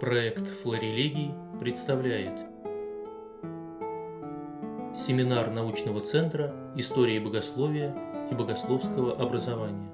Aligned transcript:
Проект 0.00 0.48
«Флорелегий» 0.62 1.34
представляет 1.60 2.48
Семинар 4.98 5.50
научного 5.50 6.00
центра 6.00 6.72
истории 6.74 7.18
богословия 7.18 7.94
и 8.30 8.34
богословского 8.34 9.20
образования. 9.20 9.92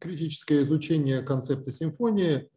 Критическое 0.00 0.62
изучение 0.62 1.22
концепта 1.22 1.70
симфонии 1.70 2.50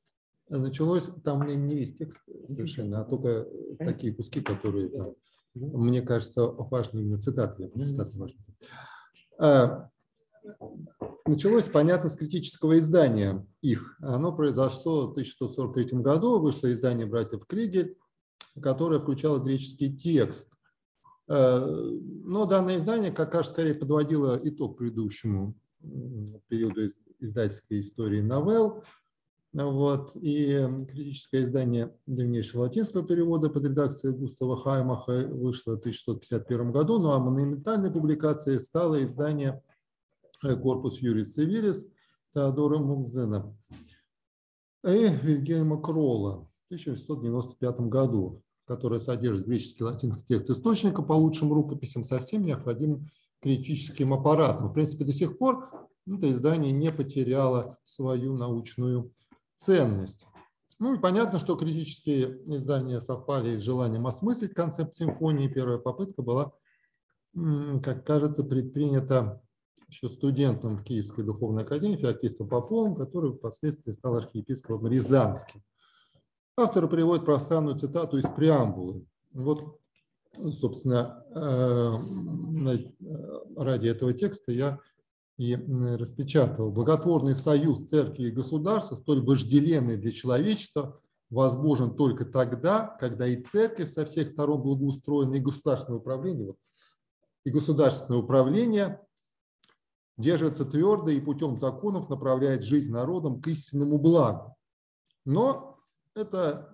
началось, 0.49 1.11
там 1.23 1.45
не 1.45 1.75
весь 1.75 1.95
текст 1.95 2.21
совершенно, 2.47 3.01
а 3.01 3.03
только 3.03 3.47
такие 3.77 4.15
куски, 4.15 4.41
которые, 4.41 4.89
там, 4.89 5.13
мне 5.53 6.01
кажется, 6.01 6.43
важны 6.43 7.01
именно 7.01 7.19
цитаты. 7.19 7.69
цитаты 7.85 8.17
важны. 8.17 8.39
Началось, 11.27 11.67
понятно, 11.67 12.09
с 12.09 12.15
критического 12.15 12.79
издания 12.79 13.45
их. 13.61 13.97
Оно 13.99 14.31
произошло 14.31 15.07
в 15.07 15.11
1143 15.11 15.99
году, 15.99 16.39
вышло 16.39 16.71
издание 16.71 17.05
братьев 17.05 17.45
Кригель, 17.45 17.97
которое 18.61 19.01
включало 19.01 19.39
греческий 19.39 19.93
текст. 19.93 20.53
Э, 21.27 21.59
но 21.59 22.45
данное 22.45 22.77
издание, 22.77 23.11
как 23.11 23.33
кажется, 23.33 23.53
скорее 23.53 23.73
подводило 23.73 24.39
итог 24.41 24.77
предыдущему 24.77 25.53
периоду 26.47 26.81
издательской 27.19 27.81
истории 27.81 28.21
новелл. 28.21 28.83
Вот. 29.51 30.11
И 30.15 30.65
критическое 30.89 31.41
издание 31.41 31.93
древнейшего 32.05 32.61
латинского 32.61 33.05
перевода 33.05 33.49
под 33.49 33.65
редакцией 33.65 34.15
Густава 34.15 34.55
Хаймаха 34.55 35.27
вышло 35.27 35.71
в 35.75 35.79
1651 35.79 36.71
году, 36.71 36.99
ну 36.99 37.11
а 37.11 37.19
монументальной 37.19 37.91
публикацией 37.91 38.59
стало 38.59 39.03
издание 39.03 39.61
корпус 40.41 40.99
Юрис 40.99 41.33
Цивилис 41.33 41.87
Теодора 42.33 42.79
Мунзена 42.79 43.55
и 44.83 45.07
Вильгельма 45.23 45.81
Кролла 45.81 46.49
в 46.69 46.73
1895 46.73 47.79
году, 47.81 48.43
которая 48.65 48.99
содержит 48.99 49.47
греческий 49.47 49.83
и 49.83 49.87
латинский 49.87 50.25
текст 50.27 50.49
источника 50.49 51.01
по 51.01 51.13
лучшим 51.13 51.51
рукописям 51.51 52.03
со 52.03 52.19
всем 52.19 52.43
необходимым 52.43 53.09
критическим 53.41 54.13
аппаратом. 54.13 54.69
В 54.69 54.73
принципе, 54.73 55.05
до 55.05 55.13
сих 55.13 55.37
пор 55.37 55.69
это 56.07 56.31
издание 56.31 56.71
не 56.71 56.91
потеряло 56.91 57.77
свою 57.83 58.35
научную 58.35 59.11
ценность. 59.55 60.25
Ну 60.79 60.95
и 60.95 60.99
понятно, 60.99 61.39
что 61.39 61.55
критические 61.55 62.39
издания 62.55 63.01
совпали 63.01 63.57
с 63.57 63.63
желанием 63.63 64.05
осмыслить 64.05 64.53
концепт 64.53 64.95
симфонии. 64.95 65.47
Первая 65.47 65.79
попытка 65.79 66.21
была, 66.21 66.53
как 67.33 68.05
кажется, 68.05 68.43
предпринята 68.43 69.41
еще 69.87 70.09
студентом 70.09 70.83
Киевской 70.83 71.23
духовной 71.23 71.63
академии, 71.63 71.97
феоктистом 71.97 72.49
Поповым, 72.49 72.95
который 72.95 73.31
впоследствии 73.31 73.91
стал 73.91 74.15
архиепископом 74.15 74.87
Рязанским. 74.87 75.63
Автор 76.57 76.89
приводит 76.89 77.25
пространную 77.25 77.77
цитату 77.77 78.17
из 78.17 78.25
преамбулы. 78.27 79.05
Вот, 79.33 79.79
собственно, 80.33 81.23
э, 81.33 81.39
э, 82.69 83.39
ради 83.55 83.87
этого 83.87 84.13
текста 84.13 84.51
я 84.51 84.79
и 85.37 85.55
распечатал. 85.55 86.71
Благотворный 86.71 87.35
союз 87.35 87.87
церкви 87.87 88.23
и 88.23 88.31
государства, 88.31 88.95
столь 88.95 89.23
вожделенный 89.23 89.95
для 89.95 90.11
человечества, 90.11 90.99
возможен 91.29 91.95
только 91.95 92.25
тогда, 92.25 92.97
когда 92.99 93.27
и 93.27 93.41
церковь 93.41 93.89
со 93.89 94.05
всех 94.05 94.27
сторон 94.27 94.61
благоустроена, 94.61 95.35
и 95.35 95.39
государственное 95.39 95.99
управление, 95.99 96.55
и 97.43 97.51
государственное 97.51 98.19
управление 98.19 99.06
держится 100.17 100.65
твердо 100.65 101.11
и 101.11 101.21
путем 101.21 101.57
законов 101.57 102.09
направляет 102.09 102.63
жизнь 102.63 102.91
народом 102.91 103.41
к 103.41 103.47
истинному 103.47 103.97
благу. 103.97 104.55
Но 105.25 105.79
это 106.15 106.73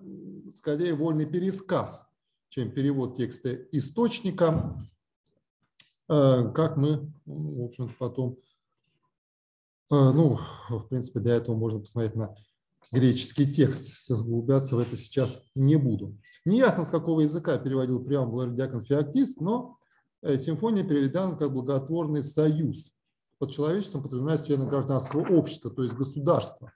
скорее 0.54 0.94
вольный 0.94 1.26
пересказ, 1.26 2.06
чем 2.48 2.70
перевод 2.70 3.16
текста 3.16 3.54
источника, 3.72 4.82
э, 6.08 6.52
как 6.54 6.76
мы, 6.76 7.12
в 7.26 7.64
общем-то, 7.64 7.94
потом, 7.98 8.38
э, 9.92 9.94
ну, 9.94 10.38
в 10.70 10.88
принципе, 10.88 11.20
для 11.20 11.34
этого 11.34 11.56
можно 11.56 11.80
посмотреть 11.80 12.14
на 12.14 12.34
греческий 12.90 13.52
текст, 13.52 14.10
углубляться 14.10 14.76
в 14.76 14.78
это 14.78 14.96
сейчас 14.96 15.42
не 15.54 15.76
буду. 15.76 16.16
Неясно, 16.44 16.84
с 16.84 16.90
какого 16.90 17.20
языка 17.20 17.58
переводил 17.58 18.02
преамбул 18.02 18.46
Диакон 18.46 18.80
Феоктист, 18.80 19.40
но 19.40 19.78
э, 20.22 20.38
симфония 20.38 20.84
переведена 20.84 21.36
как 21.36 21.52
благотворный 21.52 22.24
союз 22.24 22.94
под 23.38 23.50
человечеством 23.52 24.02
подразумевается 24.02 24.46
члены 24.46 24.66
гражданского 24.66 25.36
общества, 25.36 25.70
то 25.70 25.82
есть 25.82 25.94
государства, 25.94 26.72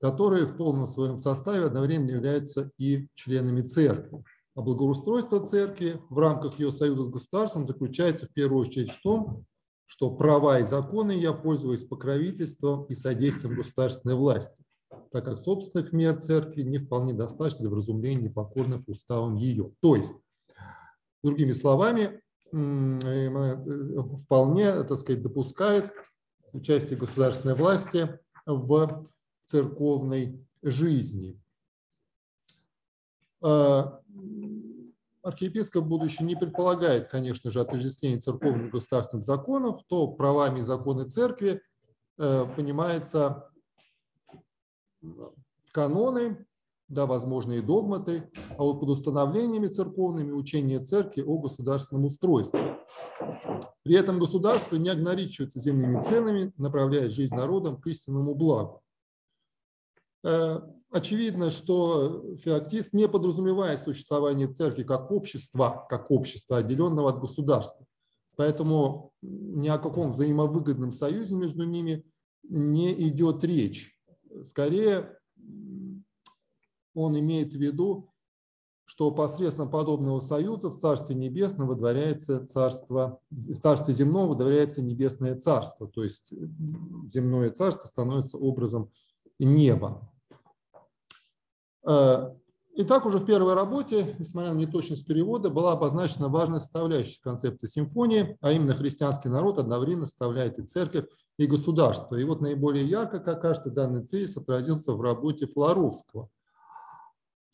которые 0.00 0.46
в 0.46 0.56
полном 0.56 0.86
своем 0.86 1.18
составе 1.18 1.64
одновременно 1.64 2.10
являются 2.10 2.70
и 2.78 3.08
членами 3.14 3.62
церкви. 3.62 4.22
А 4.54 4.60
благоустройство 4.60 5.46
церкви 5.46 6.00
в 6.10 6.18
рамках 6.18 6.58
ее 6.58 6.72
союза 6.72 7.04
с 7.04 7.10
государством 7.10 7.66
заключается 7.66 8.26
в 8.26 8.32
первую 8.32 8.62
очередь 8.62 8.90
в 8.90 9.00
том, 9.02 9.44
что 9.86 10.10
права 10.10 10.60
и 10.60 10.64
законы 10.64 11.12
я 11.12 11.32
пользуюсь 11.32 11.84
покровительством 11.84 12.84
и 12.84 12.94
содействием 12.94 13.56
государственной 13.56 14.16
власти, 14.16 14.62
так 15.10 15.24
как 15.24 15.38
собственных 15.38 15.92
мер 15.92 16.20
церкви 16.20 16.62
не 16.62 16.78
вполне 16.78 17.14
достаточно 17.14 17.60
для 17.60 17.70
вразумления 17.70 18.24
непокорных 18.24 18.82
уставом 18.86 19.36
ее. 19.36 19.72
То 19.80 19.96
есть, 19.96 20.12
другими 21.22 21.52
словами, 21.52 22.20
вполне, 22.50 24.84
так 24.84 24.98
сказать, 24.98 25.22
допускает 25.22 25.92
участие 26.52 26.98
государственной 26.98 27.54
власти 27.54 28.18
в 28.46 29.08
церковной 29.46 30.46
жизни. 30.62 31.40
А, 33.42 34.00
архиепископ 35.22 35.84
будущий 35.84 36.24
не 36.24 36.36
предполагает, 36.36 37.08
конечно 37.08 37.50
же, 37.50 37.60
отождествление 37.60 38.20
церковных 38.20 38.68
и 38.68 38.70
государственных 38.70 39.24
законов, 39.24 39.82
то 39.86 40.08
правами 40.08 40.60
законы 40.60 41.08
церкви 41.08 41.62
э, 42.18 42.46
понимается 42.56 43.50
каноны, 45.72 46.46
да, 46.88 47.06
возможные 47.06 47.62
догматы, 47.62 48.30
а 48.56 48.62
вот 48.62 48.80
под 48.80 48.90
установлениями 48.90 49.66
церковными 49.68 50.32
учение 50.32 50.80
церкви 50.80 51.22
о 51.22 51.38
государственном 51.38 52.06
устройстве. 52.06 52.78
При 53.82 53.94
этом 53.94 54.18
государство 54.18 54.76
не 54.76 54.88
ограничивается 54.88 55.60
земными 55.60 56.00
ценами, 56.02 56.52
направляя 56.56 57.08
жизнь 57.08 57.34
народом 57.34 57.80
к 57.80 57.86
истинному 57.86 58.34
благу. 58.34 58.82
Э, 60.24 60.60
очевидно, 60.90 61.50
что 61.50 62.36
феоктист 62.36 62.92
не 62.92 63.06
подразумевает 63.06 63.78
существование 63.78 64.48
церкви 64.48 64.82
как 64.82 65.10
общества, 65.10 65.86
как 65.88 66.10
общества, 66.10 66.58
отделенного 66.58 67.10
от 67.10 67.20
государства. 67.20 67.86
Поэтому 68.36 69.12
ни 69.20 69.68
о 69.68 69.78
каком 69.78 70.12
взаимовыгодном 70.12 70.90
союзе 70.90 71.34
между 71.34 71.64
ними 71.64 72.04
не 72.44 72.92
идет 73.08 73.42
речь. 73.44 73.98
Скорее, 74.42 75.17
он 76.98 77.18
имеет 77.18 77.52
в 77.52 77.58
виду, 77.58 78.10
что 78.84 79.10
посредством 79.10 79.70
подобного 79.70 80.18
союза 80.18 80.70
в 80.70 80.76
Царстве 80.76 81.14
Небесном 81.14 81.68
выдворяется 81.68 82.46
царство, 82.46 83.20
в 83.30 83.60
Царстве 83.60 83.94
Земном 83.94 84.28
выдворяется 84.28 84.82
Небесное 84.82 85.36
Царство, 85.36 85.86
то 85.86 86.02
есть 86.02 86.32
земное 87.04 87.50
царство 87.50 87.86
становится 87.86 88.38
образом 88.38 88.90
неба. 89.38 90.10
Э, 91.86 92.34
Итак, 92.80 93.06
уже 93.06 93.18
в 93.18 93.26
первой 93.26 93.54
работе, 93.54 94.14
несмотря 94.20 94.52
на 94.52 94.58
неточность 94.58 95.04
перевода, 95.04 95.50
была 95.50 95.72
обозначена 95.72 96.28
важная 96.28 96.60
составляющая 96.60 97.20
концепции 97.20 97.66
симфонии, 97.66 98.38
а 98.40 98.52
именно 98.52 98.72
христианский 98.72 99.28
народ 99.28 99.58
одновременно 99.58 100.06
составляет 100.06 100.60
и 100.60 100.62
церковь, 100.62 101.06
и 101.38 101.46
государство. 101.46 102.14
И 102.14 102.22
вот 102.22 102.40
наиболее 102.40 102.86
ярко, 102.86 103.18
как 103.18 103.42
кажется, 103.42 103.70
данный 103.70 104.06
тезис 104.06 104.36
отразился 104.36 104.92
в 104.92 105.00
работе 105.00 105.46
Флоровского– 105.46 106.30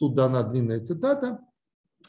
Тут 0.05 0.17
дана 0.17 0.43
длинная 0.43 0.81
цитата, 0.81 1.41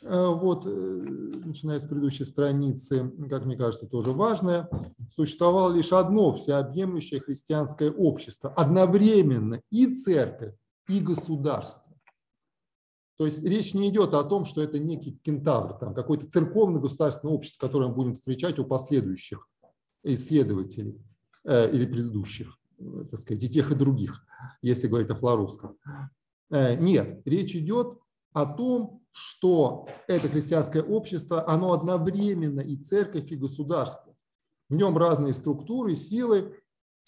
э, 0.02 0.28
вот, 0.28 0.66
э, 0.66 0.70
начиная 0.70 1.80
с 1.80 1.86
предыдущей 1.86 2.26
страницы, 2.26 3.10
как 3.30 3.46
мне 3.46 3.56
кажется, 3.56 3.88
тоже 3.88 4.12
важная. 4.12 4.70
Существовало 5.08 5.74
лишь 5.74 5.94
одно 5.94 6.34
всеобъемлющее 6.34 7.22
христианское 7.22 7.90
общество, 7.90 8.54
одновременно 8.54 9.62
и 9.72 9.96
церковь, 9.96 10.56
и 10.90 11.00
государство. 11.00 11.90
То 13.18 13.28
есть 13.28 13.42
речь 13.42 13.74
не 13.74 13.88
идет 13.88 14.14
о 14.14 14.26
том, 14.26 14.44
что 14.44 14.62
это 14.62 14.78
некий 14.78 15.18
кентавр, 15.24 15.80
там, 15.80 15.94
какое-то 15.94 16.30
церковно-государственное 16.30 17.34
общество, 17.34 17.66
которое 17.66 17.88
мы 17.88 17.96
будем 17.96 18.14
встречать 18.14 18.60
у 18.60 18.66
последующих 18.66 19.48
исследователей 20.04 21.02
э, 21.46 21.72
или 21.72 21.86
предыдущих, 21.86 22.60
э, 22.78 23.06
так 23.10 23.22
сказать, 23.22 23.44
и 23.44 23.50
тех, 23.50 23.72
и 23.72 23.76
других, 23.76 24.22
если 24.62 24.88
говорить 24.88 25.12
о 25.12 25.16
Флоровском. 25.16 25.78
Э, 26.52 26.76
нет, 26.76 27.22
речь 27.26 27.56
идет 27.56 28.00
о 28.34 28.46
том, 28.46 29.02
что 29.12 29.88
это 30.08 30.28
христианское 30.28 30.84
общество, 30.84 31.48
оно 31.50 31.72
одновременно 31.72 32.60
и 32.60 32.76
церковь, 32.76 33.32
и 33.32 33.38
государство. 33.38 34.16
В 34.70 34.76
нем 34.76 34.98
разные 34.98 35.34
структуры, 35.34 35.96
силы, 35.96 36.60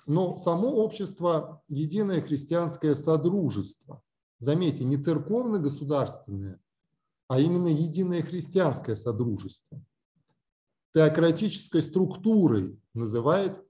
но 0.05 0.37
само 0.37 0.69
общество– 0.69 1.63
единое 1.67 2.21
христианское 2.21 2.95
содружество. 2.95 4.01
заметьте, 4.39 4.85
не 4.85 4.97
церковно-государственное, 4.97 6.61
а 7.27 7.39
именно 7.39 7.67
единое 7.67 8.21
христианское 8.21 8.95
содружество. 8.95 9.83
Теократической 10.93 11.81
структурой 11.81 12.79
называет 12.93 13.61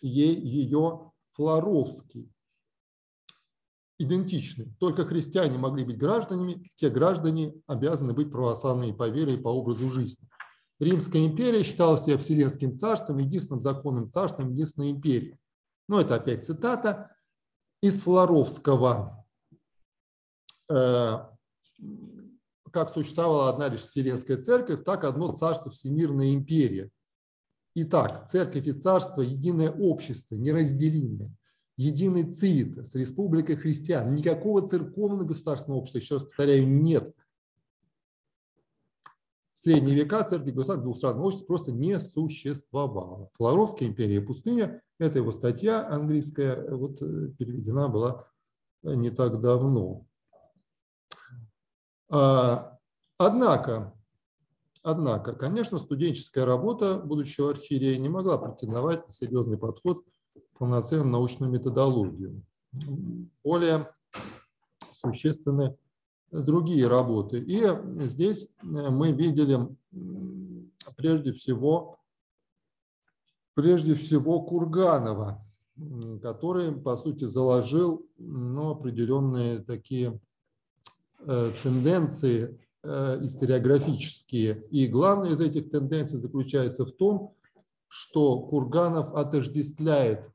ее 0.00 1.12
Флоровский. 1.32 2.32
Идентичны. 4.00 4.74
Только 4.80 5.04
христиане 5.04 5.58
могли 5.58 5.84
быть 5.84 5.98
гражданами, 5.98 6.66
те 6.74 6.88
граждане 6.88 7.52
обязаны 7.66 8.14
быть 8.14 8.32
православными 8.32 8.92
по 8.92 9.10
вере 9.10 9.34
и 9.34 9.36
по 9.36 9.48
образу 9.48 9.90
жизни. 9.90 10.26
Римская 10.78 11.26
империя 11.26 11.62
считала 11.62 11.98
себя 11.98 12.16
Вселенским 12.16 12.78
царством, 12.78 13.18
единственным 13.18 13.60
законным 13.60 14.10
царством, 14.10 14.52
единственной 14.52 14.92
империей. 14.92 15.38
Но 15.86 16.00
это 16.00 16.14
опять 16.14 16.46
цитата 16.46 17.14
из 17.82 18.00
Флоровского. 18.00 19.22
Э, 20.70 21.18
как 22.72 22.88
существовала 22.88 23.50
одна 23.50 23.68
лишь 23.68 23.82
Вселенская 23.82 24.38
церковь, 24.38 24.82
так 24.82 25.04
одно 25.04 25.36
царство 25.36 25.70
Всемирная 25.70 26.32
империя. 26.32 26.90
Итак, 27.74 28.30
церковь 28.30 28.66
и 28.66 28.72
царство– 28.72 29.20
единое 29.22 29.70
общество, 29.70 30.36
неразделимое, 30.36 31.30
единый 31.80 32.30
цивитас, 32.30 32.94
республика 32.94 33.56
христиан. 33.56 34.14
Никакого 34.14 34.66
церковного 34.66 35.24
государственного 35.24 35.80
общества, 35.80 35.98
еще 35.98 36.14
раз 36.14 36.24
повторяю, 36.24 36.68
нет– 36.68 37.14
в 39.60 39.62
средние 39.62 39.94
века 39.94 40.24
церковь 40.24 40.54
государство 40.54 40.84
двухстранного 40.84 41.26
общества 41.26 41.46
просто 41.46 41.70
не 41.70 42.00
существовало. 42.00 43.28
Флоровская 43.34 43.88
империя 43.88 44.22
пустыня, 44.22 44.82
это 44.98 45.18
его 45.18 45.32
статья 45.32 45.86
английская, 45.86 46.74
вот 46.74 47.02
э, 47.02 47.28
переведена 47.38 47.88
была 47.88 48.24
не 48.82 49.10
так 49.10 49.42
давно. 49.42 50.06
А, 52.08 52.78
однако, 53.18 53.92
однако, 54.82 55.34
конечно, 55.34 55.76
студенческая 55.76 56.46
работа 56.46 56.96
будущего 56.96 57.50
архиерея 57.50 57.98
не 57.98 58.08
могла 58.08 58.38
претендовать 58.38 59.06
на 59.06 59.12
серьезный 59.12 59.58
подход 59.58 60.06
полноценную 60.60 61.08
научную 61.08 61.50
методологию. 61.50 62.44
Более 63.42 63.88
существенны 64.92 65.74
другие 66.30 66.86
работы. 66.86 67.38
И 67.40 67.62
здесь 68.06 68.44
э, 68.44 68.90
мы 68.90 69.12
видели 69.12 69.58
прежде 70.96 71.32
всего, 71.32 71.98
прежде 73.54 73.94
всего 73.94 74.42
Курганова, 74.42 75.42
который, 76.22 76.72
по 76.72 76.94
сути, 76.98 77.24
заложил 77.24 78.06
ну, 78.18 78.72
определенные 78.72 79.60
такие 79.60 80.20
э, 81.20 81.52
тенденции 81.62 82.60
э, 82.82 83.18
историографические. 83.22 84.62
И 84.70 84.86
главная 84.88 85.30
из 85.30 85.40
этих 85.40 85.70
тенденций 85.70 86.18
заключается 86.18 86.84
в 86.84 86.92
том, 86.92 87.34
что 87.88 88.40
Курганов 88.40 89.14
отождествляет 89.14 90.30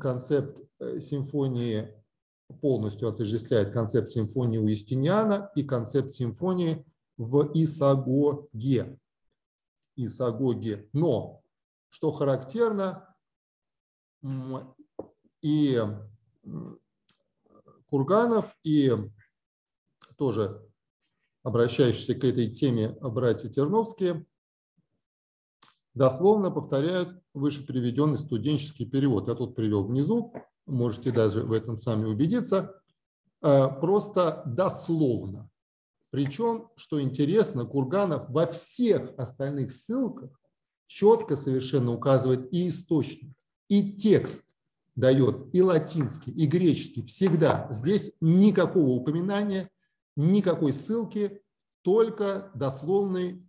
концепт 0.00 0.60
симфонии 1.00 1.94
полностью 2.60 3.08
отождествляет 3.08 3.70
концепт 3.70 4.08
симфонии 4.08 4.58
у 4.58 4.66
Юстиниана 4.66 5.50
и 5.54 5.62
концепт 5.62 6.10
симфонии 6.10 6.84
в 7.16 7.50
Исагоге. 7.54 8.98
Исагоге. 9.96 10.88
Но, 10.92 11.42
что 11.90 12.12
характерно, 12.12 13.16
и 15.42 15.82
Курганов, 17.86 18.56
и 18.64 18.92
тоже 20.16 20.64
обращающиеся 21.42 22.14
к 22.14 22.24
этой 22.24 22.48
теме 22.48 22.90
братья 23.00 23.48
Терновские, 23.48 24.26
дословно 25.94 26.50
повторяют 26.50 27.17
выше 27.34 27.66
приведенный 27.66 28.18
студенческий 28.18 28.86
перевод. 28.86 29.28
Я 29.28 29.34
тут 29.34 29.54
привел 29.54 29.84
внизу 29.86 30.32
можете 30.68 31.10
даже 31.10 31.42
в 31.42 31.52
этом 31.52 31.76
сами 31.76 32.04
убедиться, 32.04 32.80
э, 33.42 33.68
просто 33.80 34.42
дословно. 34.46 35.50
Причем, 36.10 36.68
что 36.76 37.02
интересно, 37.02 37.64
Курганов 37.64 38.30
во 38.30 38.46
всех 38.46 39.12
остальных 39.18 39.72
ссылках 39.72 40.30
четко 40.86 41.36
совершенно 41.36 41.92
указывает 41.92 42.52
и 42.52 42.68
источник, 42.68 43.34
и 43.68 43.92
текст 43.92 44.54
дает, 44.94 45.54
и 45.54 45.62
латинский, 45.62 46.32
и 46.32 46.46
греческий. 46.46 47.02
Всегда. 47.04 47.68
Здесь 47.70 48.12
никакого 48.20 48.88
упоминания, 48.88 49.70
никакой 50.16 50.72
ссылки, 50.72 51.42
только 51.82 52.50
дословный 52.54 53.46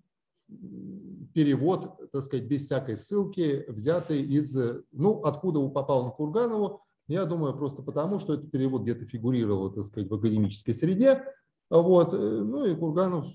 перевод, 1.33 2.11
так 2.11 2.23
сказать, 2.23 2.45
без 2.45 2.65
всякой 2.65 2.97
ссылки, 2.97 3.65
взятый 3.67 4.21
из, 4.21 4.55
ну, 4.91 5.21
откуда 5.23 5.67
попал 5.69 6.05
на 6.05 6.11
Курганову, 6.11 6.81
я 7.07 7.25
думаю, 7.25 7.57
просто 7.57 7.81
потому, 7.81 8.19
что 8.19 8.35
этот 8.35 8.51
перевод 8.51 8.83
где-то 8.83 9.05
фигурировал, 9.05 9.71
так 9.71 9.83
сказать, 9.83 10.09
в 10.09 10.13
академической 10.13 10.73
среде. 10.73 11.23
Вот. 11.69 12.13
Ну 12.13 12.65
и 12.65 12.75
Курганов 12.75 13.25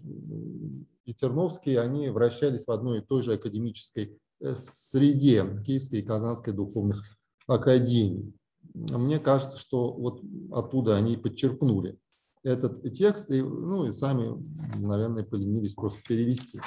и 1.04 1.12
Терновский, 1.12 1.78
они 1.78 2.08
вращались 2.08 2.66
в 2.66 2.70
одной 2.70 2.98
и 2.98 3.02
той 3.02 3.22
же 3.22 3.34
академической 3.34 4.18
э, 4.40 4.54
среде 4.54 5.44
Киевской 5.66 5.96
и 5.96 6.02
Казанской 6.02 6.52
духовных 6.52 7.02
академий. 7.46 8.32
Мне 8.74 9.18
кажется, 9.18 9.58
что 9.58 9.92
вот 9.92 10.22
оттуда 10.52 10.96
они 10.96 11.16
подчеркнули 11.16 11.98
этот 12.42 12.82
текст 12.92 13.30
и, 13.30 13.42
ну, 13.42 13.86
и 13.86 13.92
сами, 13.92 14.40
наверное, 14.78 15.24
поленились 15.24 15.74
просто 15.74 16.00
перевести. 16.06 16.60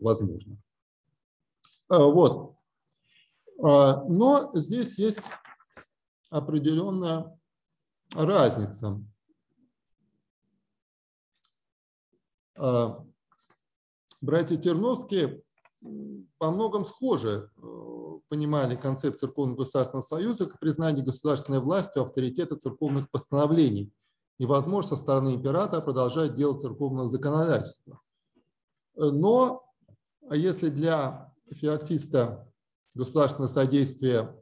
Возможно. 0.00 0.56
А, 1.88 2.04
вот. 2.04 2.56
А, 3.62 4.04
но 4.04 4.50
здесь 4.54 4.98
есть 4.98 5.22
определенная 6.30 7.38
разница. 8.14 9.02
А, 12.56 13.04
братья 14.20 14.56
Терновские 14.56 15.42
по 16.38 16.50
многом 16.50 16.84
схожи 16.84 17.50
э, 17.56 18.18
понимали 18.28 18.76
концепт 18.76 19.18
Церковно-Государственного 19.18 20.02
Союза 20.02 20.46
как 20.46 20.60
признание 20.60 21.02
государственной 21.02 21.60
власти 21.60 21.98
авторитета 21.98 22.56
церковных 22.56 23.10
постановлений 23.10 23.90
и 24.36 24.44
возможность 24.44 24.90
со 24.90 24.96
стороны 24.96 25.34
императора 25.34 25.80
продолжать 25.80 26.34
дело 26.36 26.58
церковного 26.58 27.08
законодательства. 27.08 28.00
Но 28.94 29.69
если 30.36 30.68
для 30.68 31.32
феоктиста 31.52 32.48
государственное 32.94 33.48
содействие 33.48 34.34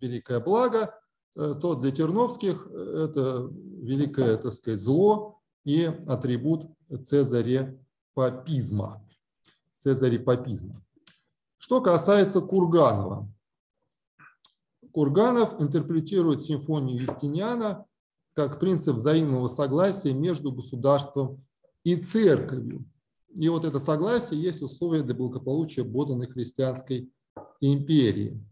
великое 0.00 0.40
благо, 0.40 0.94
э, 1.36 1.54
то 1.60 1.74
для 1.74 1.90
Терновских 1.90 2.66
это 2.66 3.48
великое, 3.50 4.36
так 4.36 4.52
сказать, 4.52 4.80
зло 4.80 5.40
и 5.64 5.84
атрибут 5.84 6.66
цезарепапизма. 7.04 9.06
Цезарепапизма. 9.78 10.82
Что 11.58 11.80
касается 11.80 12.40
Курганова. 12.40 13.30
Курганов 14.92 15.60
интерпретирует 15.60 16.42
симфонию 16.42 16.98
Юстиниана 16.98 17.86
как 18.34 18.58
принцип 18.58 18.96
взаимного 18.96 19.48
согласия 19.48 20.12
между 20.12 20.52
государством 20.52 21.44
и 21.84 21.96
церковью. 21.96 22.84
И 23.34 23.48
вот 23.48 23.64
это 23.64 23.78
согласие 23.78 24.42
есть 24.42 24.62
условие 24.62 25.02
для 25.02 25.14
благополучия 25.14 25.84
боданной 25.84 26.26
христианской 26.26 27.10
империи. 27.60 28.44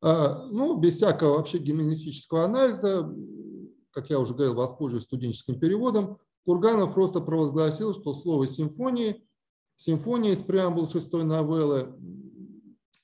А, 0.00 0.46
ну, 0.46 0.78
без 0.78 0.96
всякого 0.96 1.36
вообще 1.36 1.58
генетического 1.58 2.44
анализа, 2.44 3.12
как 3.90 4.10
я 4.10 4.18
уже 4.18 4.34
говорил, 4.34 4.54
воспользуюсь 4.54 5.04
студенческим 5.04 5.58
переводом, 5.58 6.18
Курганов 6.44 6.94
просто 6.94 7.20
провозгласил, 7.20 7.94
что 7.94 8.14
слово 8.14 8.48
«симфонии», 8.48 9.24
симфония 9.76 10.32
из 10.32 10.42
преамбул 10.42 10.88
шестой 10.88 11.24
новеллы 11.24 11.94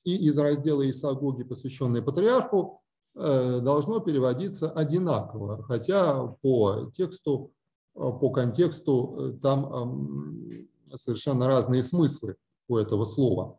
и 0.05 0.17
из 0.29 0.37
раздела 0.39 0.89
Исагоги, 0.91 1.45
посвященной 1.45 2.03
патриарху, 2.03 2.83
э, 3.15 3.61
должно 3.61 4.01
переводиться 4.01 4.71
одинаково, 4.71 5.63
хотя 5.63 6.27
по 6.43 6.91
тексту, 6.97 7.53
по 7.99 8.31
контексту 8.31 9.17
э, 9.19 9.33
там 9.43 10.69
совершенно 10.95 11.47
разные 11.47 11.83
смыслы 11.83 12.37
у 12.69 12.77
этого 12.77 13.05
слова. 13.05 13.59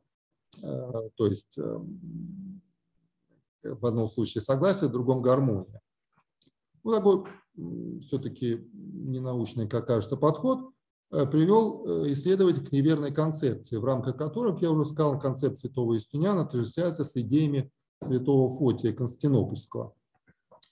Э, 0.63 1.09
то 1.15 1.27
есть 1.27 1.59
в 3.63 3.85
одном 3.85 4.07
случае 4.07 4.41
согласие, 4.41 4.89
в 4.89 4.93
другом 4.93 5.21
гармония. 5.21 5.81
Ну, 6.83 6.95
такой 6.95 7.25
все-таки 8.01 8.69
ненаучный, 8.73 9.67
как 9.67 9.87
кажется, 9.87 10.15
подход 10.17 10.71
э, 11.11 11.25
привел 11.25 11.85
э, 11.85 12.13
исследователь 12.13 12.65
к 12.65 12.71
неверной 12.71 13.11
концепции, 13.11 13.75
в 13.75 13.83
рамках 13.83 14.17
которой, 14.17 14.53
как 14.53 14.61
я 14.61 14.71
уже 14.71 14.85
сказал, 14.85 15.19
концепция 15.19 15.69
святого 15.69 15.97
Истиняна 15.97 16.41
отождествляется 16.41 17.03
с 17.03 17.17
идеями 17.17 17.71
святого 18.01 18.49
Фотия 18.49 18.93
Константинопольского. 18.93 19.93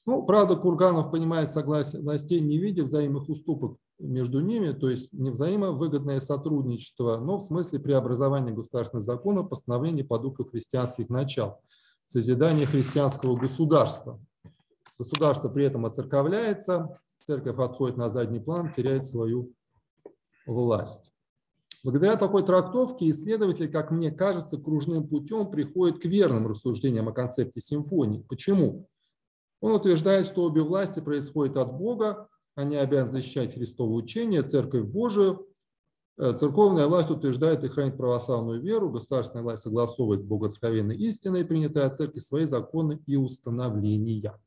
Ну, 0.08 0.24
правда, 0.24 0.56
Курганов 0.56 1.12
понимает 1.12 1.50
согласие 1.50 2.02
властей 2.02 2.40
не 2.40 2.58
в 2.58 2.62
виде 2.62 2.82
взаимных 2.82 3.28
уступок 3.28 3.78
между 4.00 4.40
ними, 4.40 4.72
то 4.72 4.90
есть 4.90 5.12
не 5.12 5.32
взаимовыгодное 5.32 6.22
сотрудничество, 6.22 7.18
но 7.18 7.38
в 7.38 7.44
смысле 7.44 7.80
преобразования 7.80 8.54
государственных 8.54 9.04
законов, 9.04 9.50
постановления 9.50 10.06
по 10.06 10.18
духу 10.18 10.46
христианских 10.46 11.10
начал, 11.10 11.60
созидания 12.06 12.66
христианского 12.66 13.36
государства. 13.36 14.18
Государство 14.98 15.50
при 15.50 15.66
этом 15.66 15.86
оцерковляется, 15.86 16.98
церковь 17.26 17.60
отходит 17.60 17.98
на 17.98 18.10
задний 18.10 18.40
план, 18.40 18.72
теряет 18.72 19.04
свою 19.04 19.52
власть. 20.46 21.12
Благодаря 21.84 22.16
такой 22.16 22.46
трактовке 22.46 23.10
исследователь, 23.10 23.70
как 23.70 23.92
мне 23.92 24.12
кажется, 24.12 24.58
кружным 24.58 25.06
путем 25.06 25.52
приходит 25.52 26.02
к 26.02 26.06
верным 26.06 26.48
рассуждениям 26.48 27.10
о 27.10 27.14
концепте 27.14 27.60
симфонии. 27.60 28.24
Почему? 28.30 28.88
Он 29.62 29.74
утверждает, 29.74 30.26
что 30.26 30.44
обе 30.44 30.62
власти 30.62 31.00
происходят 31.00 31.58
от 31.58 31.74
Бога, 31.74 32.28
они 32.56 32.76
обязаны 32.76 33.22
защищать 33.22 33.54
Христово 33.54 33.94
учение, 33.94 34.42
Церковь 34.42 34.86
Божию. 34.86 35.48
Э, 36.18 36.36
церковная 36.36 36.88
власть 36.88 37.12
утверждает 37.12 37.64
и 37.64 37.68
хранит 37.68 37.98
православную 37.98 38.62
веру, 38.62 38.90
государственная 38.90 39.44
власть 39.44 39.64
согласовывает 39.64 40.22
с 40.22 40.24
богооткровенной 40.24 40.98
истиной, 40.98 41.46
принятой 41.46 41.84
от 41.84 41.98
Церкви, 41.98 42.20
свои 42.20 42.46
законы 42.46 43.00
и 43.06 43.16
установления. 43.16 44.40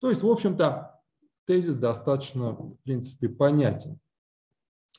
То 0.00 0.10
есть, 0.10 0.22
в 0.22 0.28
общем-то, 0.28 1.00
тезис 1.46 1.78
достаточно, 1.78 2.52
в 2.52 2.76
принципе, 2.84 3.30
понятен. 3.30 3.98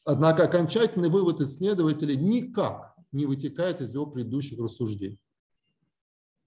Однако 0.03 0.43
окончательный 0.43 1.09
вывод 1.09 1.41
исследователей 1.41 2.15
никак 2.15 2.95
не 3.11 3.27
вытекает 3.27 3.81
из 3.81 3.93
его 3.93 4.07
предыдущих 4.07 4.59
рассуждений. 4.59 5.19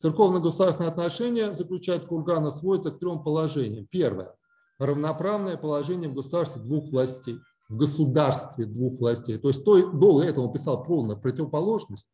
Церковно-государственные 0.03 0.91
отношения, 0.91 1.53
заключает 1.53 2.07
Кургана, 2.07 2.51
сводятся 2.51 2.91
к 2.91 2.99
трем 2.99 3.23
положениям. 3.23 3.87
Первое. 3.89 4.35
Равноправное 4.81 5.57
положение 5.57 6.11
в 6.11 6.15
государстве 6.15 6.61
двух 6.61 6.91
властей. 6.91 7.39
В 7.69 7.77
государстве 7.77 8.65
двух 8.65 8.99
властей. 8.99 9.39
То 9.39 9.47
есть 9.47 9.65
то, 9.65 9.93
до 9.93 10.25
этого 10.25 10.47
он 10.47 10.53
писал 10.53 10.83
полная 10.83 11.15
противоположность. 11.15 12.09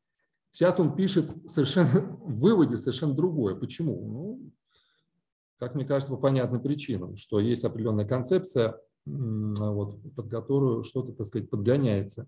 Сейчас 0.50 0.78
он 0.78 0.97
пишет 0.97 1.30
совершенно 1.47 1.88
в 2.26 2.40
выводе 2.40 2.76
совершенно 2.76 3.14
другое. 3.14 3.54
Почему? 3.54 3.95
Ну, 4.07 4.52
как 5.59 5.75
мне 5.75 5.87
кажется, 5.87 6.14
по 6.14 6.21
понятным 6.21 6.61
причинам, 6.61 7.16
что 7.16 7.40
есть 7.40 7.64
определенная 7.64 8.07
концепция, 8.07 8.78
вот, 9.07 9.97
под 10.14 10.30
которую 10.30 10.83
что-то, 10.83 11.12
так 11.12 11.26
сказать, 11.26 11.49
подгоняется. 11.49 12.26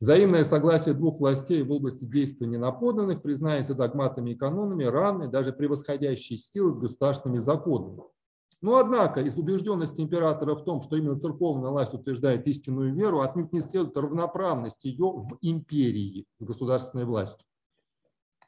Взаимное 0.00 0.44
согласие 0.44 0.94
двух 0.94 1.20
властей 1.20 1.62
в 1.62 1.70
области 1.70 2.04
действия 2.06 2.46
ненаподданных 2.46 3.20
признается 3.20 3.74
догматами 3.74 4.30
и 4.30 4.34
канонами 4.34 4.84
равной, 4.84 5.28
даже 5.28 5.52
превосходящей 5.52 6.38
силы 6.38 6.72
с 6.72 6.78
государственными 6.78 7.38
законами. 7.38 8.02
Но 8.62 8.78
однако 8.78 9.20
из 9.20 9.36
убежденности 9.36 10.00
императора 10.00 10.54
в 10.54 10.64
том, 10.64 10.80
что 10.80 10.96
именно 10.96 11.20
церковная 11.20 11.68
власть 11.68 11.92
утверждает 11.92 12.48
истинную 12.48 12.94
веру, 12.94 13.20
отнюдь 13.20 13.52
не 13.52 13.60
следует 13.60 13.96
равноправность 13.98 14.84
ее 14.84 15.12
в 15.12 15.36
империи 15.42 16.24
с 16.38 16.44
государственной 16.46 17.04
властью. 17.04 17.46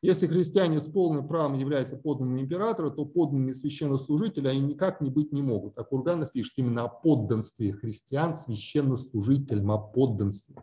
Если 0.01 0.27
христиане 0.27 0.81
с 0.81 0.89
полным 0.89 1.29
правом 1.29 1.59
являются 1.59 1.99
подданными 1.99 2.41
императора, 2.41 2.89
то 2.89 3.05
подданными 3.05 3.53
священнослужителя 3.53 4.49
они 4.49 4.63
никак 4.63 5.03
не 5.03 5.11
быть 5.11 5.33
не 5.33 5.43
могут. 5.43 5.79
А 5.79 5.85
Курганов 5.85 6.33
пишет 6.33 6.55
именно 6.57 6.85
о 6.85 6.89
подданстве 6.89 7.75
христиан 7.75 8.35
священнослужителям, 8.35 9.71
о 9.71 9.79
подданстве. 9.79 10.57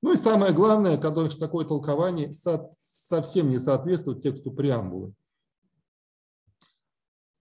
Ну 0.00 0.12
и 0.12 0.16
самое 0.16 0.52
главное, 0.52 0.96
когда 0.96 1.28
такое 1.28 1.64
толкование 1.64 2.32
совсем 2.76 3.48
не 3.48 3.58
соответствует 3.58 4.22
тексту 4.22 4.52
преамбулы. 4.52 5.12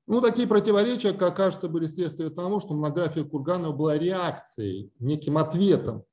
Ну, 0.08 0.22
такие 0.22 0.48
противоречия, 0.48 1.12
как 1.12 1.36
кажется, 1.36 1.68
были 1.68 1.86
следствием 1.86 2.34
тому, 2.34 2.62
что 2.62 2.74
монография 2.74 3.26
Курганова 3.26 3.74
была 3.74 3.98
реакцией, 3.98 4.92
неким 5.00 5.38
ответом 5.38 6.06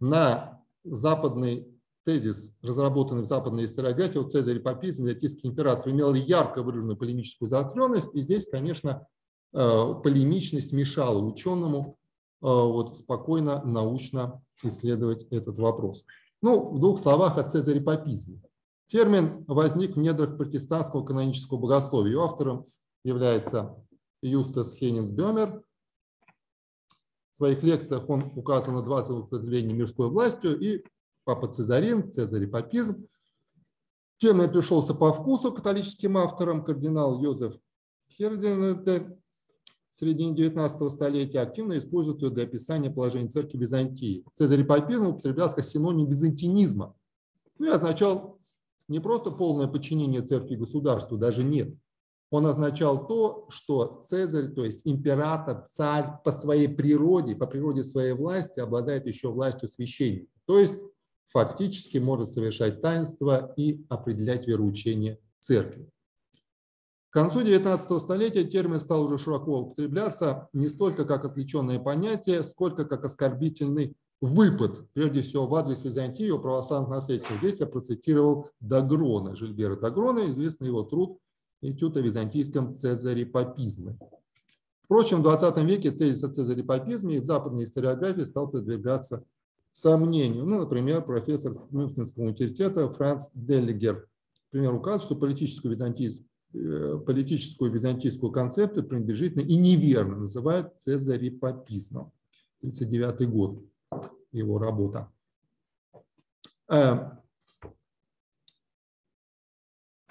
на 0.00 0.62
западный 0.84 1.66
тезис, 2.04 2.56
разработанный 2.62 3.22
в 3.22 3.26
западной 3.26 3.64
историографии 3.64 4.18
о 4.18 4.28
Цезаре 4.28 4.60
Папизм, 4.60 5.04
византийский 5.04 5.48
император, 5.48 5.90
имел 5.90 6.12
ярко 6.14 6.62
выраженную 6.62 6.98
полемическую 6.98 7.48
заостренность, 7.48 8.14
и 8.14 8.20
здесь, 8.20 8.46
конечно, 8.46 9.06
э, 9.54 9.94
полемичность 10.02 10.72
мешала 10.72 11.22
ученому 11.22 11.98
э, 12.42 12.46
вот, 12.46 12.98
спокойно, 12.98 13.64
научно 13.64 14.42
исследовать 14.62 15.24
этот 15.30 15.58
вопрос. 15.58 16.04
Ну, 16.42 16.72
в 16.72 16.78
двух 16.78 16.98
словах 16.98 17.38
о 17.38 17.48
Цезаре 17.48 17.80
Папизме. 17.80 18.40
Термин 18.86 19.44
возник 19.46 19.96
в 19.96 19.98
недрах 19.98 20.36
протестантского 20.36 21.04
канонического 21.04 21.58
богословия. 21.58 22.12
Его 22.12 22.24
автором 22.24 22.64
является 23.04 23.76
Юстас 24.22 24.74
Хеннинг 24.74 25.10
Бемер. 25.10 25.62
В 27.32 27.36
своих 27.36 27.62
лекциях 27.62 28.08
он 28.08 28.32
указан 28.34 28.74
на 28.74 28.82
два 28.82 29.02
злоупотребления 29.02 29.74
мирской 29.74 30.08
властью 30.08 30.58
и 30.58 30.84
Папа 31.24 31.46
Цезарин, 31.48 32.10
Цезарь 32.10 32.46
Папизм. 32.46 33.06
Термин 34.18 34.50
пришелся 34.50 34.94
по 34.94 35.12
вкусу 35.12 35.52
католическим 35.52 36.16
авторам. 36.16 36.64
Кардинал 36.64 37.22
Йозеф 37.22 37.58
Хердинер 38.10 38.82
середине 39.98 40.34
19 40.34 40.90
столетия 40.90 41.40
активно 41.40 41.76
используют 41.76 42.22
ее 42.22 42.30
для 42.30 42.44
описания 42.44 42.90
положения 42.90 43.28
церкви 43.28 43.58
Византии. 43.58 44.24
Цезарепапизм 44.34 45.08
употреблялся 45.08 45.56
как 45.56 45.64
синоним 45.64 46.06
византинизма. 46.06 46.94
Ну 47.58 47.66
и 47.66 47.70
означал 47.70 48.38
не 48.86 49.00
просто 49.00 49.32
полное 49.32 49.66
подчинение 49.66 50.22
церкви 50.22 50.54
государству, 50.54 51.18
даже 51.18 51.42
нет. 51.42 51.74
Он 52.30 52.46
означал 52.46 53.08
то, 53.08 53.46
что 53.48 54.00
Цезарь, 54.04 54.52
то 54.52 54.64
есть 54.64 54.82
император, 54.84 55.64
царь 55.66 56.20
по 56.24 56.30
своей 56.30 56.68
природе, 56.68 57.34
по 57.34 57.46
природе 57.46 57.82
своей 57.82 58.12
власти 58.12 58.60
обладает 58.60 59.06
еще 59.06 59.30
властью 59.30 59.68
священника. 59.68 60.30
То 60.46 60.58
есть 60.58 60.78
фактически 61.26 61.98
может 61.98 62.28
совершать 62.28 62.80
таинство 62.82 63.52
и 63.56 63.84
определять 63.88 64.46
вероучение 64.46 65.18
церкви. 65.40 65.90
К 67.10 67.14
концу 67.14 67.40
XIX 67.40 67.98
столетия 67.98 68.44
термин 68.44 68.78
стал 68.80 69.04
уже 69.04 69.16
широко 69.16 69.60
употребляться 69.60 70.48
не 70.52 70.68
столько 70.68 71.06
как 71.06 71.24
отвлеченное 71.24 71.78
понятие, 71.78 72.42
сколько 72.42 72.84
как 72.84 73.04
оскорбительный 73.04 73.96
выпад, 74.20 74.86
прежде 74.92 75.22
всего 75.22 75.46
в 75.46 75.54
адрес 75.54 75.84
Византии 75.84 76.28
у 76.28 76.38
православных 76.38 76.90
наследников. 76.90 77.38
Здесь 77.38 77.60
я 77.60 77.66
процитировал 77.66 78.50
Дагрона, 78.60 79.36
Жильбера 79.36 79.76
Дагрона, 79.76 80.28
известный 80.28 80.68
его 80.68 80.82
труд 80.82 81.18
«Этюд 81.62 81.96
о 81.96 82.00
византийском 82.00 82.76
цезарепапизме». 82.76 83.98
Впрочем, 84.84 85.20
в 85.20 85.22
20 85.22 85.58
веке 85.64 85.90
тезис 85.90 86.22
о 86.24 86.28
цезарепапизме 86.28 87.20
в 87.20 87.24
западной 87.24 87.64
историографии 87.64 88.22
стал 88.22 88.48
подвергаться 88.48 89.24
сомнению. 89.72 90.44
Ну, 90.44 90.58
например, 90.58 91.02
профессор 91.02 91.56
Мюнхенского 91.70 92.24
университета 92.24 92.88
Франц 92.88 93.28
Деллигер, 93.34 94.08
например, 94.50 94.74
указывает, 94.74 95.02
что 95.02 95.16
политическую 95.16 95.72
византийскую 95.72 96.27
политическую 96.52 97.70
византийскую 97.70 98.32
концепцию 98.32 98.88
пренебрежительно 98.88 99.42
и 99.42 99.56
неверно 99.56 100.16
называют 100.16 100.74
цезарепапизмом. 100.78 102.12
1939 102.60 103.30
год 103.30 103.64
его 104.32 104.58
работа. 104.58 105.12
Э, 106.70 107.10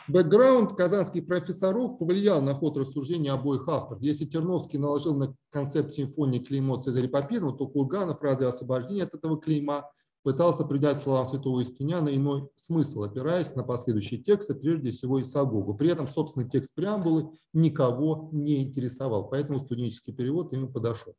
бэкграунд 0.08 0.76
казанских 0.76 1.28
профессоров 1.28 2.00
повлиял 2.00 2.42
на 2.42 2.54
ход 2.54 2.78
рассуждения 2.78 3.32
обоих 3.32 3.68
авторов. 3.68 4.02
Если 4.02 4.26
Терновский 4.26 4.80
наложил 4.80 5.18
на 5.18 5.36
концепт 5.50 5.92
симфонии 5.92 6.40
клеймо 6.40 6.78
цезарепапизма, 6.78 7.52
то 7.54 7.68
Курганов 7.68 8.22
ради 8.22 8.46
освобождения 8.46 9.04
от 9.04 9.14
этого 9.14 9.40
клейма 9.40 9.92
пытался 10.28 10.66
придать 10.66 10.98
словам 10.98 11.26
святого 11.26 11.64
Истиняна 11.64 12.14
иной 12.14 12.50
смысл, 12.56 13.04
опираясь 13.04 13.56
на 13.56 13.64
последующие 13.64 14.22
тексты, 14.22 14.56
прежде 14.56 14.92
всего 14.92 15.22
Исагогу. 15.22 15.74
При 15.74 15.88
этом 15.88 16.10
собственный 16.10 16.50
текст 16.50 16.76
преамбулы 16.76 17.30
никого 17.54 18.28
не 18.34 18.62
интересовал, 18.62 19.30
поэтому 19.30 19.58
студенческий 19.58 20.12
перевод 20.12 20.52
ему 20.52 20.68
подошел. 20.68 21.14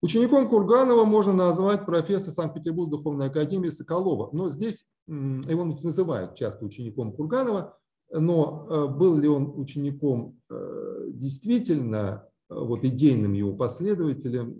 Учеником 0.00 0.48
Курганова 0.48 1.04
можно 1.04 1.34
назвать 1.34 1.84
профессор 1.84 2.32
Санкт-Петербург 2.32 2.88
Духовной 2.88 3.26
Академии 3.26 3.68
Соколова. 3.68 4.30
Но 4.32 4.48
здесь 4.48 4.86
его 5.06 5.64
называют 5.66 6.36
часто 6.36 6.64
учеником 6.64 7.12
Курганова, 7.12 7.76
но 8.10 8.66
э, 8.70 8.86
был 8.86 9.18
ли 9.18 9.28
он 9.28 9.52
учеником 9.60 10.40
э, 10.48 11.08
действительно 11.08 12.24
э, 12.48 12.54
вот 12.54 12.82
идейным 12.86 13.34
его 13.34 13.52
последователем, 13.52 14.56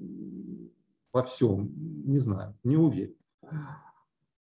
во 1.13 1.23
всем, 1.23 1.73
не 2.07 2.19
знаю, 2.19 2.57
не 2.65 2.77
уверен. 2.77 3.15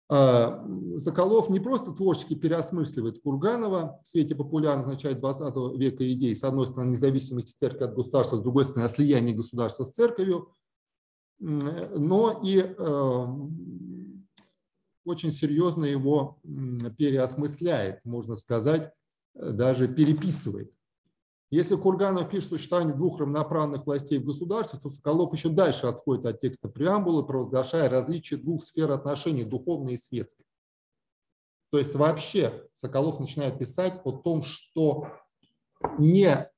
А, 0.09 0.65
Соколов 0.99 1.51
не 1.51 1.59
просто 1.59 1.93
творчески 1.93 2.35
переосмысливает 2.35 3.21
Курганова 3.21 4.01
в 4.05 4.09
свете 4.09 4.37
популярных 4.37 4.87
в 4.87 4.91
начале 4.91 5.17
20 5.17 5.79
века 5.79 6.13
идей, 6.13 6.37
с 6.37 6.45
одной 6.45 6.67
стороны, 6.67 6.91
независимости 6.91 7.57
церкви 7.59 7.85
от 7.85 7.95
государства, 7.95 8.37
с 8.37 8.41
другой 8.41 8.65
стороны, 8.65 8.89
слияние 8.89 9.35
государства 9.35 9.83
с 9.85 9.93
церковью, 9.93 10.53
но 11.39 12.41
и 12.45 12.59
э, 12.59 13.27
очень 15.05 15.31
серьезно 15.31 15.85
его 15.85 16.41
переосмысляет, 16.97 18.05
можно 18.05 18.37
сказать, 18.37 18.93
даже 19.35 19.89
переписывает. 19.89 20.73
Если 21.51 21.77
Курганов 21.77 22.29
пишет 22.29 22.51
существование 22.51 22.95
двух 22.95 23.21
равноправных 23.21 23.87
властей 23.87 24.19
в 24.19 24.25
государстве, 24.25 24.81
то 24.81 24.89
Соколов 24.89 25.33
еще 25.33 25.49
дальше 25.49 25.87
отходит 25.87 26.27
от 26.27 26.41
текста 26.41 26.69
преамбулы, 26.69 27.25
провозглашая 27.25 27.89
различие 27.89 28.41
двух 28.41 28.63
сфер 28.63 28.91
отношений, 28.91 29.45
духовной 29.45 29.95
и 29.95 29.97
светской. 29.97 30.45
То 31.71 31.79
есть 31.79 31.95
вообще 31.95 32.69
Соколов 32.73 33.21
начинает 33.21 33.59
писать 33.59 34.01
о 34.05 34.13
том, 34.13 34.43
что 34.43 35.07
не 35.99 36.51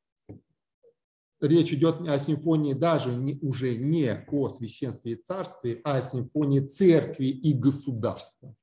речь 1.41 1.73
идет 1.73 2.01
о 2.09 2.19
симфонии 2.19 2.73
даже 2.73 3.15
не, 3.15 3.39
уже 3.43 3.77
не 3.77 4.09
о 4.09 4.49
священстве 4.49 5.13
и 5.13 5.23
царстве, 5.23 5.81
а 5.85 5.97
о 5.97 6.03
симфонии 6.03 6.61
церкви 6.61 7.27
и 7.27 7.53
государства. 7.53 8.55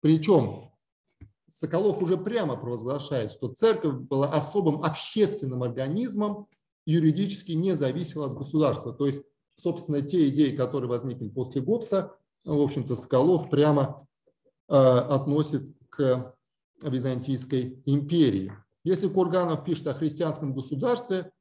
Причем 0.00 0.70
Соколов 1.56 2.02
уже 2.02 2.18
прямо 2.18 2.58
провозглашает, 2.58 3.32
что 3.32 3.48
церковь 3.48 3.94
была 3.94 4.28
особым 4.28 4.84
общественным 4.84 5.62
организмом, 5.62 6.48
юридически 6.84 7.52
не 7.52 7.72
зависела 7.72 8.26
от 8.26 8.34
государства. 8.34 8.92
То 8.92 9.06
есть, 9.06 9.24
собственно, 9.54 10.02
те 10.02 10.28
идеи, 10.28 10.54
которые 10.54 10.90
возникли 10.90 11.30
после 11.30 11.62
Гоббса, 11.62 12.14
в 12.44 12.60
общем-то, 12.60 12.94
Соколов 12.94 13.48
прямо 13.48 14.06
э, 14.68 14.74
относит 14.74 15.62
к 15.88 16.36
Византийской 16.82 17.82
империи. 17.86 18.52
Если 18.84 19.08
Курганов 19.08 19.64
пишет 19.64 19.86
о 19.86 19.94
христианском 19.94 20.52
государстве, 20.52 21.32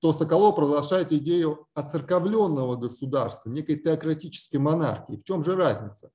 то 0.00 0.14
Соколов 0.14 0.56
провозглашает 0.56 1.12
идею 1.12 1.66
оцерковленного 1.74 2.76
государства, 2.76 3.50
некой 3.50 3.76
теократической 3.76 4.56
монархии. 4.56 5.16
В 5.16 5.24
чем 5.24 5.42
же 5.42 5.56
разница? 5.56 6.10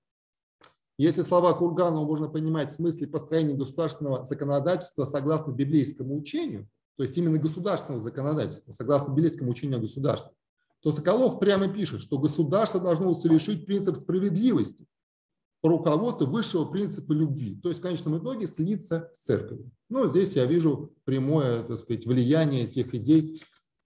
Если 1.00 1.22
слова 1.22 1.54
Курганова 1.54 2.06
можно 2.06 2.28
понимать 2.28 2.74
в 2.74 2.76
смысле 2.76 3.08
построения 3.08 3.56
государственного 3.56 4.26
законодательства 4.26 5.06
согласно 5.06 5.54
библейскому 5.54 6.18
учению, 6.18 6.70
то 6.98 7.04
есть 7.04 7.18
именно 7.18 7.38
государственного 7.38 8.04
законодательства, 8.04 8.74
согласно 8.74 9.14
библейскому 9.14 9.52
учению 9.52 9.78
о 9.78 9.82
государстве, 9.82 10.36
то 10.82 10.92
Соколов 10.92 11.40
прямо 11.40 11.70
пишет, 11.70 12.02
что 12.02 12.18
государство 12.18 12.82
должно 12.82 13.14
совершить 13.14 13.66
принцип 13.66 13.96
справедливости 13.96 14.86
по 15.62 15.70
руководству 15.70 16.28
высшего 16.28 16.66
принципа 16.66 17.14
любви, 17.14 17.56
то 17.64 17.70
есть 17.70 17.80
в 17.80 17.84
конечном 17.84 18.18
итоге 18.18 18.46
слиться 18.46 19.10
с 19.14 19.22
церковью. 19.22 19.72
Ну, 19.88 20.06
здесь 20.06 20.34
я 20.34 20.46
вижу 20.46 20.92
прямое, 21.06 21.64
так 21.64 21.78
сказать, 21.78 22.06
влияние 22.06 22.68
тех 22.68 22.94
идей 22.94 23.42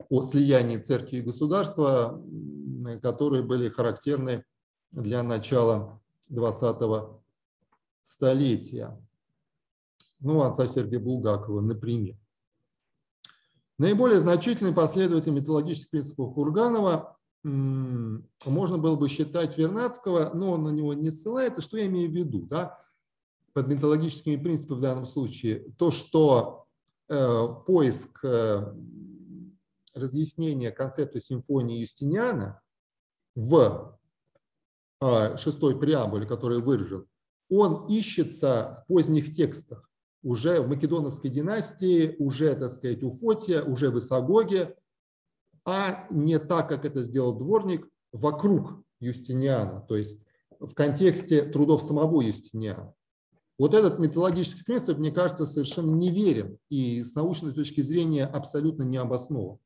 о 0.10 0.24
слиянии 0.24 0.78
церкви 0.78 1.18
и 1.18 1.22
государства, 1.22 2.20
которые 3.04 3.44
были 3.44 3.70
характерны 3.70 4.44
для 4.94 5.22
начала 5.22 6.00
20 6.30 7.22
столетия. 8.02 9.00
Ну, 10.20 10.42
отца 10.42 10.68
Сергея 10.68 11.00
Булгакова, 11.00 11.62
например. 11.62 12.18
Наиболее 13.78 14.20
значительный 14.20 14.74
последователь 14.74 15.32
методологических 15.32 15.90
принципов 15.90 16.34
Курганова 16.34 17.18
можно 17.44 18.78
было 18.78 18.96
бы 18.96 19.10
считать 19.10 19.58
Вернадского, 19.58 20.32
но 20.34 20.52
он 20.52 20.64
на 20.64 20.70
него 20.70 20.94
не 20.94 21.12
ссылается. 21.12 21.62
Что 21.62 21.78
я 21.78 21.88
имею 21.88 22.10
в 22.10 22.14
виду? 22.14 22.44
Да? 22.44 22.80
Под 23.54 23.68
методологическими 23.68 24.42
принципами 24.42 24.78
в 24.78 24.82
данном 24.82 25.06
случае 25.06 25.72
то, 25.78 25.92
что 25.92 26.68
э, 27.10 27.48
поиск 27.66 28.24
э, 28.24 28.74
разъяснения 29.94 30.72
концепта 30.72 31.20
симфонии 31.20 31.80
Юстиниана 31.80 32.62
в 33.36 34.00
шестой 35.38 35.80
преамбуле, 35.80 36.26
который 36.26 36.62
выражен, 36.62 37.08
он 37.50 37.88
ищется 37.88 38.84
в 38.84 38.88
поздних 38.88 39.34
текстах, 39.34 39.90
уже 40.24 40.62
в 40.62 40.68
Македоновской 40.68 41.30
династии, 41.30 42.16
уже, 42.18 42.56
так 42.56 42.72
сказать, 42.72 43.04
у 43.04 43.10
Фотия, 43.10 43.62
уже 43.64 43.92
в 43.92 43.98
Исагоге, 43.98 44.76
а 45.66 46.08
не 46.10 46.40
так, 46.40 46.70
как 46.70 46.86
это 46.86 47.04
сделал 47.04 47.38
дворник, 47.38 47.88
вокруг 48.12 48.84
Юстиниана, 49.00 49.82
то 49.82 49.98
есть 49.98 50.26
в 50.60 50.74
контексте 50.74 51.44
трудов 51.44 51.82
самого 51.82 52.22
Юстиниана. 52.22 52.94
Вот 53.60 53.74
этот 53.74 54.00
методологический 54.00 54.64
принцип, 54.64 54.98
мне 54.98 55.12
кажется, 55.12 55.46
совершенно 55.46 55.92
неверен 55.92 56.58
и 56.70 57.04
с 57.04 57.14
научной 57.16 57.52
точки 57.52 57.82
зрения 57.82 58.26
абсолютно 58.26 58.84
не 58.84 58.98
обоснован. 58.98 59.60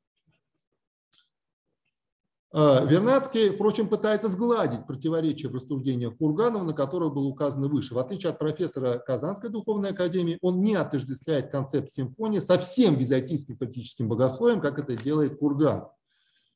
А, 2.53 2.85
Вернадский, 2.85 3.49
впрочем, 3.49 3.89
пытается 3.89 4.29
сгладить 4.29 4.87
противоречия 4.87 5.49
в 5.49 5.55
рассуждениях 5.55 6.17
Курганова, 6.17 6.63
на 6.63 6.73
которых 6.73 7.13
было 7.13 7.27
указано 7.27 7.67
выше. 7.67 7.93
В 7.93 7.97
отличие 7.97 8.31
от 8.31 8.39
профессора 8.39 8.99
Казанской 8.99 9.49
духовной 9.49 9.91
академии, 9.91 10.37
он 10.41 10.61
не 10.61 10.75
отождествляет 10.75 11.51
концепт 11.51 11.91
симфонии 11.91 12.39
со 12.39 12.57
всем 12.57 12.95
византийским 12.95 13.57
политическим 13.57 14.07
богословием, 14.07 14.61
как 14.61 14.79
это 14.79 14.95
делает 14.95 15.37
Курган. 15.37 15.87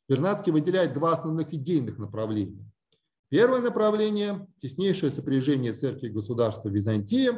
Вернадский 0.08 0.52
выделяет 0.52 0.94
два 0.94 1.12
основных 1.12 1.54
идейных 1.54 1.98
направления. 1.98 2.66
Первое 3.30 3.62
направление– 3.62 4.48
теснейшее 4.58 5.10
сопряжение 5.10 5.74
церкви 5.74 6.08
и 6.08 6.12
государства 6.12 6.70
Византии 6.70 7.32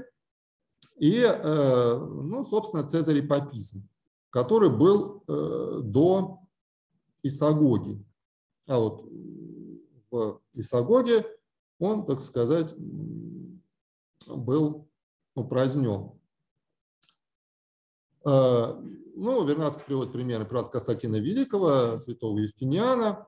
и, 0.97 1.21
э, 1.21 1.97
ну, 1.97 2.43
собственно, 2.43 2.87
цезарь 2.87 3.21
папизм, 3.27 3.87
который 4.29 4.69
был 4.69 5.23
э, 5.27 5.79
до 5.83 6.39
Исагоги 7.21 8.03
а 8.67 8.79
вот 8.79 9.05
в 10.11 10.41
Исагоге 10.53 11.25
он, 11.79 12.05
так 12.05 12.21
сказать, 12.21 12.73
был 14.27 14.87
упразднен. 15.35 16.11
А, 18.25 18.79
ну, 19.15 19.45
Вернадский 19.45 19.83
приводит 19.85 20.13
примеры 20.13 20.45
брат 20.45 20.69
Касакина 20.69 21.17
Великого, 21.17 21.97
святого 21.97 22.37
Юстиниана. 22.39 23.27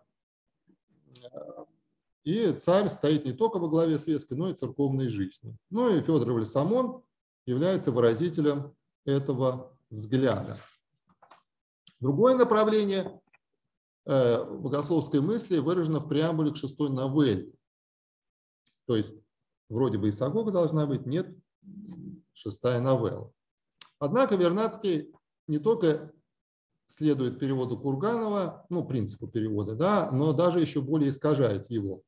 И 2.24 2.52
царь 2.54 2.89
стоит 2.89 3.26
не 3.26 3.34
только 3.34 3.60
во 3.60 3.67
главе 3.67 4.00
светской, 4.00 4.34
но 4.34 4.50
и 4.50 4.56
церковной 4.56 5.10
жизни. 5.10 5.56
Ну 5.69 5.95
и 5.95 6.02
Федор 6.02 6.32
Вальсамон 6.32 7.04
является 7.45 7.91
выразителем 7.91 8.76
этого 9.06 9.78
взгляда. 9.91 10.58
Другое 12.00 12.36
направление 12.36 13.21
богословской 14.06 15.22
мысли 15.22 15.58
выражено 15.58 16.00
в 16.00 16.08
преамбуле 16.08 16.52
к 16.52 16.58
шестой 16.58 16.89
новелле. 16.89 17.52
То 18.86 18.96
есть 18.96 19.15
вроде 19.70 19.98
бы 19.98 20.10
и 20.10 20.12
Сагога 20.12 20.52
должна 20.52 20.86
быть, 20.86 21.06
нет, 21.06 21.36
шестая 22.34 22.80
новелла. 22.80 23.32
Однако 24.00 24.36
Вернадский 24.36 25.12
не 25.48 25.58
только 25.58 26.12
следует 26.88 27.39
переводу 27.39 27.80
Курганова, 27.80 28.65
ну, 28.70 28.86
принципу 28.86 29.28
перевода, 29.28 29.76
да, 29.76 30.12
но 30.12 30.34
даже 30.34 30.60
еще 30.60 30.82
более 30.82 31.10
искажает 31.10 31.70
его. 31.72 32.04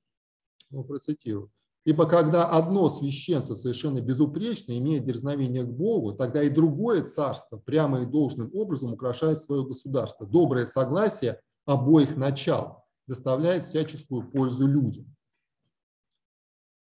Ну, 0.69 0.83
процитирую. 0.83 1.51
Ибо 1.85 2.05
когда 2.05 2.45
одно 2.49 2.89
священство 2.89 3.55
совершенно 3.55 4.01
безупречно 4.01 4.77
имеет 4.77 5.05
дерзновение 5.05 5.63
к 5.63 5.69
Богу, 5.69 6.11
тогда 6.13 6.43
и 6.43 6.49
другое 6.49 7.03
царство 7.03 7.57
прямо 7.57 8.01
и 8.01 8.05
должным 8.05 8.53
образом 8.53 8.91
украшает 8.91 9.41
свое 9.41 9.65
государство. 9.65 10.27
Доброе 10.27 10.65
согласие 10.65 11.39
обоих 11.67 12.15
начал 12.17 12.85
доставляет 13.05 13.63
всяческую 13.63 14.29
пользу 14.29 14.67
людям. 14.67 15.05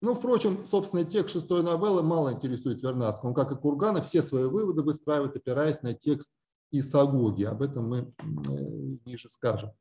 Ну, 0.00 0.14
впрочем, 0.14 0.64
собственно, 0.64 1.04
текст 1.04 1.35
шестой 1.35 1.64
новеллы 1.64 2.02
мало 2.02 2.33
интересует 2.33 2.81
Вернадского. 2.83 3.31
Он, 3.31 3.35
как 3.35 3.50
и 3.50 3.57
Курганов, 3.57 4.07
все 4.07 4.22
свои 4.22 4.44
выводы 4.44 4.83
выстраивает, 4.83 5.35
опираясь 5.35 5.83
на 5.83 5.92
текст 5.92 6.33
Исагоги. 6.70 7.42
Об 7.44 7.62
этом 7.62 7.88
мы 7.88 8.14
ниже 9.04 9.28
скажем. 9.28 9.72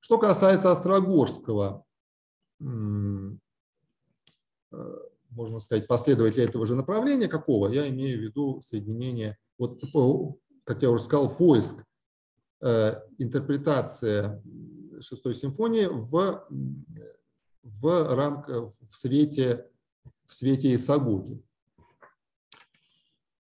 Что 0.00 0.18
касается 0.18 0.72
Острогорского, 0.72 1.84
э, 2.60 2.64
можно 5.30 5.60
сказать, 5.60 5.86
последователя 5.86 6.44
этого 6.44 6.66
же 6.66 6.74
направления, 6.74 7.28
какого? 7.28 7.68
Я 7.68 7.88
имею 7.88 8.18
в 8.18 8.22
виду 8.22 8.60
соединение, 8.62 9.38
вот, 9.58 9.80
как 10.64 10.82
я 10.82 10.90
уже 10.90 11.04
сказал, 11.04 11.32
поиск 11.36 11.84
Э, 11.84 11.91
интерпретация 13.18 14.40
шестой 15.02 15.34
симфонии 15.34 15.86
в, 15.86 16.46
в 17.62 18.14
рамках, 18.14 18.72
в 18.88 18.94
свете, 18.94 19.68
в 20.26 20.34
свете 20.34 20.74
Исагоги. 20.74 21.42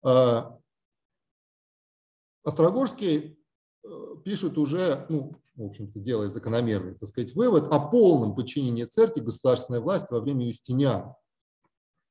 Э, 0.05 0.41
Острогорский 2.43 3.39
э, 3.84 3.88
пишет 4.25 4.57
уже, 4.57 5.05
ну, 5.10 5.36
в 5.55 5.65
общем-то, 5.65 5.99
делая 5.99 6.29
закономерный, 6.29 6.95
так 6.95 7.10
сказать, 7.10 7.36
вывод 7.36 7.71
о 7.71 7.79
полном 7.79 8.34
подчинении 8.34 8.86
церкви 8.86 9.21
государственной 9.21 9.79
власти 9.79 10.12
во 10.12 10.21
время 10.21 10.47
Юстиниана. 10.47 11.15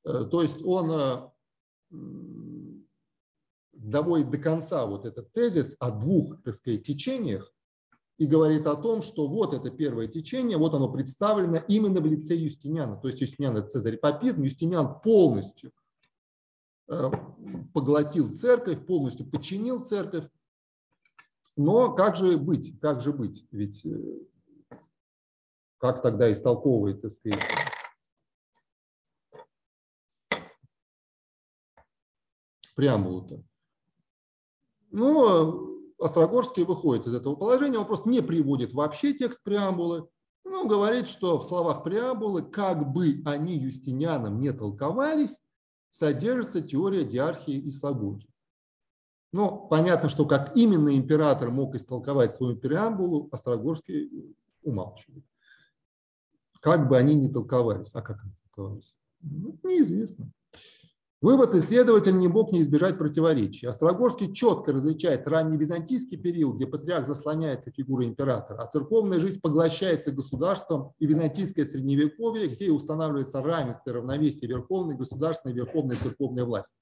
То 0.04 0.40
есть 0.40 0.62
он 0.64 1.32
доводит 3.80 4.30
до 4.30 4.38
конца 4.38 4.84
вот 4.86 5.06
этот 5.06 5.32
тезис 5.32 5.76
о 5.80 5.90
двух, 5.90 6.42
так 6.42 6.54
сказать, 6.54 6.86
течениях 6.86 7.52
и 8.18 8.26
говорит 8.26 8.66
о 8.66 8.76
том, 8.76 9.00
что 9.00 9.26
вот 9.26 9.54
это 9.54 9.70
первое 9.70 10.06
течение, 10.06 10.58
вот 10.58 10.74
оно 10.74 10.92
представлено 10.92 11.56
именно 11.68 12.00
в 12.00 12.06
лице 12.06 12.36
Юстиниана. 12.36 12.96
То 12.96 13.08
есть 13.08 13.20
Юстиниан– 13.22 13.56
это 13.58 13.68
цезарь 13.68 13.96
папизм, 13.96 14.42
Юстиниан 14.42 15.00
полностью 15.00 15.72
поглотил 17.72 18.34
церковь, 18.34 18.84
полностью 18.84 19.24
подчинил 19.26 19.82
церковь. 19.82 20.28
Но 21.56 21.94
как 21.94 22.16
же 22.16 22.36
быть? 22.36 22.78
Как 22.80 23.00
же 23.00 23.12
быть? 23.12 23.46
Ведь 23.50 23.86
как 25.78 26.02
тогда 26.02 26.30
истолковывает, 26.30 27.00
так 27.00 27.12
сказать, 27.12 27.42
преамбулу-то? 32.74 33.42
Ну, 34.90 35.94
Острогорский 35.98 36.64
выходит 36.64 37.06
из 37.06 37.14
этого 37.14 37.36
положения, 37.36 37.78
он 37.78 37.86
просто 37.86 38.08
не 38.08 38.22
приводит 38.22 38.72
вообще 38.72 39.12
текст 39.12 39.42
преамбулы, 39.42 40.08
но 40.44 40.66
говорит, 40.66 41.08
что 41.08 41.38
в 41.38 41.44
словах 41.44 41.84
преамбулы, 41.84 42.42
как 42.42 42.92
бы 42.92 43.22
они 43.26 43.56
юстинианам 43.56 44.40
не 44.40 44.52
толковались, 44.52 45.40
содержится 45.90 46.60
теория 46.60 47.04
диархии 47.04 47.54
и 47.54 47.70
сагоги. 47.70 48.26
Но 49.32 49.58
понятно, 49.68 50.08
что 50.08 50.26
как 50.26 50.56
именно 50.56 50.96
император 50.96 51.50
мог 51.50 51.74
истолковать 51.74 52.34
свою 52.34 52.56
преамбулу, 52.56 53.28
Острогорский 53.30 54.34
умалчивает. 54.62 55.24
Как 56.60 56.88
бы 56.88 56.96
они 56.96 57.14
ни 57.14 57.28
толковались. 57.28 57.94
А 57.94 58.02
как 58.02 58.22
они 58.22 58.32
толковались? 58.42 58.98
Ну, 59.20 59.56
неизвестно. 59.62 60.32
Вывод 61.20 61.54
исследователь 61.54 62.16
не 62.16 62.28
мог 62.28 62.50
не 62.50 62.62
избежать 62.62 62.96
противоречий. 62.96 63.66
Острогорский 63.66 64.32
четко 64.32 64.72
различает 64.72 65.28
ранний 65.28 65.58
византийский 65.58 66.16
период, 66.16 66.56
где 66.56 66.66
патриарх 66.66 67.06
заслоняется 67.06 67.70
фигурой 67.70 68.06
императора, 68.06 68.62
а 68.62 68.66
церковная 68.66 69.20
жизнь 69.20 69.38
поглощается 69.38 70.12
государством, 70.12 70.94
и 70.98 71.06
византийское 71.06 71.66
средневековье, 71.66 72.46
где 72.46 72.70
устанавливается 72.70 73.42
равенство 73.42 73.90
и 73.90 73.92
равновесие 73.92 74.48
верховной, 74.48 74.96
государственной, 74.96 75.54
верховной 75.54 75.96
церковной 75.96 76.44
власти. 76.44 76.78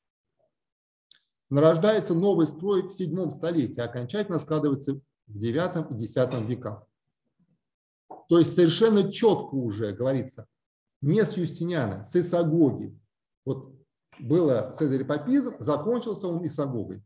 Нарождается 1.51 2.15
новый 2.15 2.47
строй 2.47 2.83
в 2.83 2.93
седьмом 2.93 3.31
столетии, 3.31 3.81
а 3.81 3.87
окончательно 3.87 4.39
складывается 4.39 5.01
в 5.27 5.37
девятом 5.37 5.87
и 5.87 5.95
десятом 5.97 6.47
веках. 6.47 6.87
То 8.29 8.39
есть 8.39 8.55
совершенно 8.55 9.11
четко 9.11 9.55
уже 9.55 9.93
говорится, 9.93 10.47
не 11.01 11.25
с 11.25 11.37
Юстиниана, 11.37 12.05
с 12.05 12.15
Исагоги. 12.15 12.97
Вот 13.45 13.78
было 14.21 14.75
цезарепапизм, 14.79 15.57
закончился 15.59 16.27
он 16.29 16.47
Исагогой. 16.47 17.03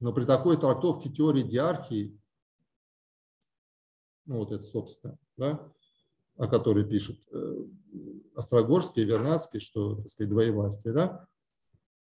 Но 0.00 0.12
при 0.12 0.24
такой 0.24 0.56
трактовке 0.56 1.10
теории 1.10 1.42
диархии, 1.42 2.20
ну 4.26 4.38
вот 4.38 4.52
это, 4.52 4.62
собственно, 4.62 5.18
да, 5.36 5.72
о 6.36 6.46
которой 6.46 6.84
пишет 6.84 7.18
э, 7.32 7.64
Острогорский 8.34 9.02
и 9.02 9.06
Вернадский, 9.06 9.60
что, 9.60 9.96
так 9.96 10.08
сказать, 10.08 10.30
двоевластие, 10.30 10.92
да, 10.92 11.26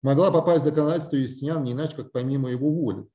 могла 0.01 0.31
попасть 0.31 0.61
в 0.61 0.65
законодательство 0.65 1.15
Юстиниан 1.15 1.63
не 1.63 1.71
иначе, 1.71 1.95
как 1.95 2.11
помимо 2.11 2.49
его 2.49 2.69
воли. 2.69 3.07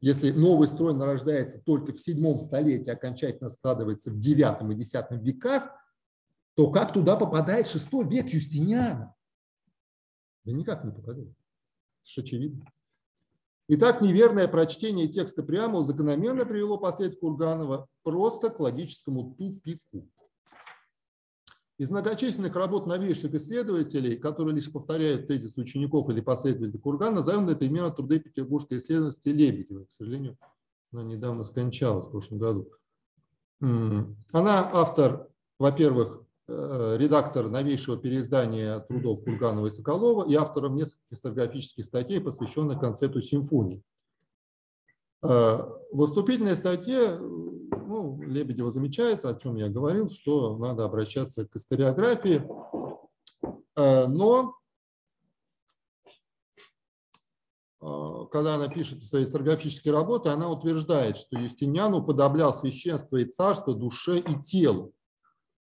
Если 0.00 0.30
новый 0.30 0.68
строй 0.68 0.94
нарождается 0.94 1.58
только 1.58 1.92
в 1.92 2.00
седьмом 2.00 2.38
столетии, 2.38 2.90
окончательно 2.90 3.48
складывается 3.48 4.10
в 4.10 4.18
девятом 4.18 4.70
и 4.70 4.74
десятом 4.74 5.18
веках, 5.20 5.70
то 6.56 6.70
как 6.70 6.92
туда 6.92 7.16
попадает 7.16 7.68
шестой 7.68 8.08
век 8.08 8.28
Юстиниана? 8.30 9.14
Да 10.44 10.52
никак 10.52 10.84
не 10.84 10.90
попадает. 10.90 11.28
Это 11.28 12.10
же 12.10 12.20
очевидно. 12.22 12.64
Итак, 13.68 14.00
неверное 14.00 14.48
прочтение 14.48 15.08
текста 15.08 15.42
преамбул 15.42 15.84
закономерно 15.84 16.46
привело 16.46 16.78
последствия 16.78 17.20
Курганова 17.20 17.88
просто 18.02 18.48
к 18.48 18.60
логическому 18.60 19.34
тупику. 19.34 20.08
Из 21.78 21.90
многочисленных 21.90 22.56
работ 22.56 22.86
новейших 22.86 23.34
исследователей, 23.34 24.16
которые 24.16 24.54
лишь 24.54 24.72
повторяют 24.72 25.26
тезис 25.28 25.58
учеников 25.58 26.08
или 26.08 26.22
последователей 26.22 26.80
Кургана, 26.80 27.16
назовем, 27.16 27.44
например, 27.44 27.90
труды 27.90 28.18
петербургской 28.18 28.78
исследовательницы 28.78 29.30
Лебедевой. 29.30 29.84
К 29.84 29.92
сожалению, 29.92 30.38
она 30.90 31.02
недавно 31.02 31.42
скончалась 31.42 32.06
в 32.06 32.12
прошлом 32.12 32.38
году. 32.38 32.70
Она 33.60 34.70
автор, 34.72 35.28
во-первых, 35.58 36.25
редактор 36.48 37.48
новейшего 37.48 37.96
переиздания 37.96 38.78
трудов 38.80 39.24
Курганова 39.24 39.66
и 39.66 39.70
Соколова 39.70 40.28
и 40.28 40.34
автором 40.34 40.76
нескольких 40.76 41.10
историографических 41.10 41.84
статей, 41.84 42.20
посвященных 42.20 42.80
концепту 42.80 43.20
симфонии. 43.20 43.82
Э, 45.22 45.58
в 45.92 46.06
вступительной 46.06 46.56
статье 46.56 47.18
ну, 47.18 48.20
Лебедева 48.22 48.70
замечает, 48.70 49.24
о 49.24 49.34
чем 49.34 49.56
я 49.56 49.68
говорил, 49.68 50.08
что 50.08 50.56
надо 50.56 50.84
обращаться 50.84 51.46
к 51.46 51.56
историографии, 51.56 52.42
э, 53.76 54.06
но 54.06 54.54
когда 58.32 58.56
она 58.56 58.68
пишет 58.68 59.02
свои 59.02 59.22
историографические 59.22 59.94
работы, 59.94 60.30
она 60.30 60.50
утверждает, 60.50 61.16
что 61.16 61.38
Юстиниан 61.38 61.94
уподоблял 61.94 62.52
священство 62.52 63.16
и 63.18 63.24
царство 63.24 63.74
душе 63.74 64.18
и 64.18 64.40
телу. 64.42 64.92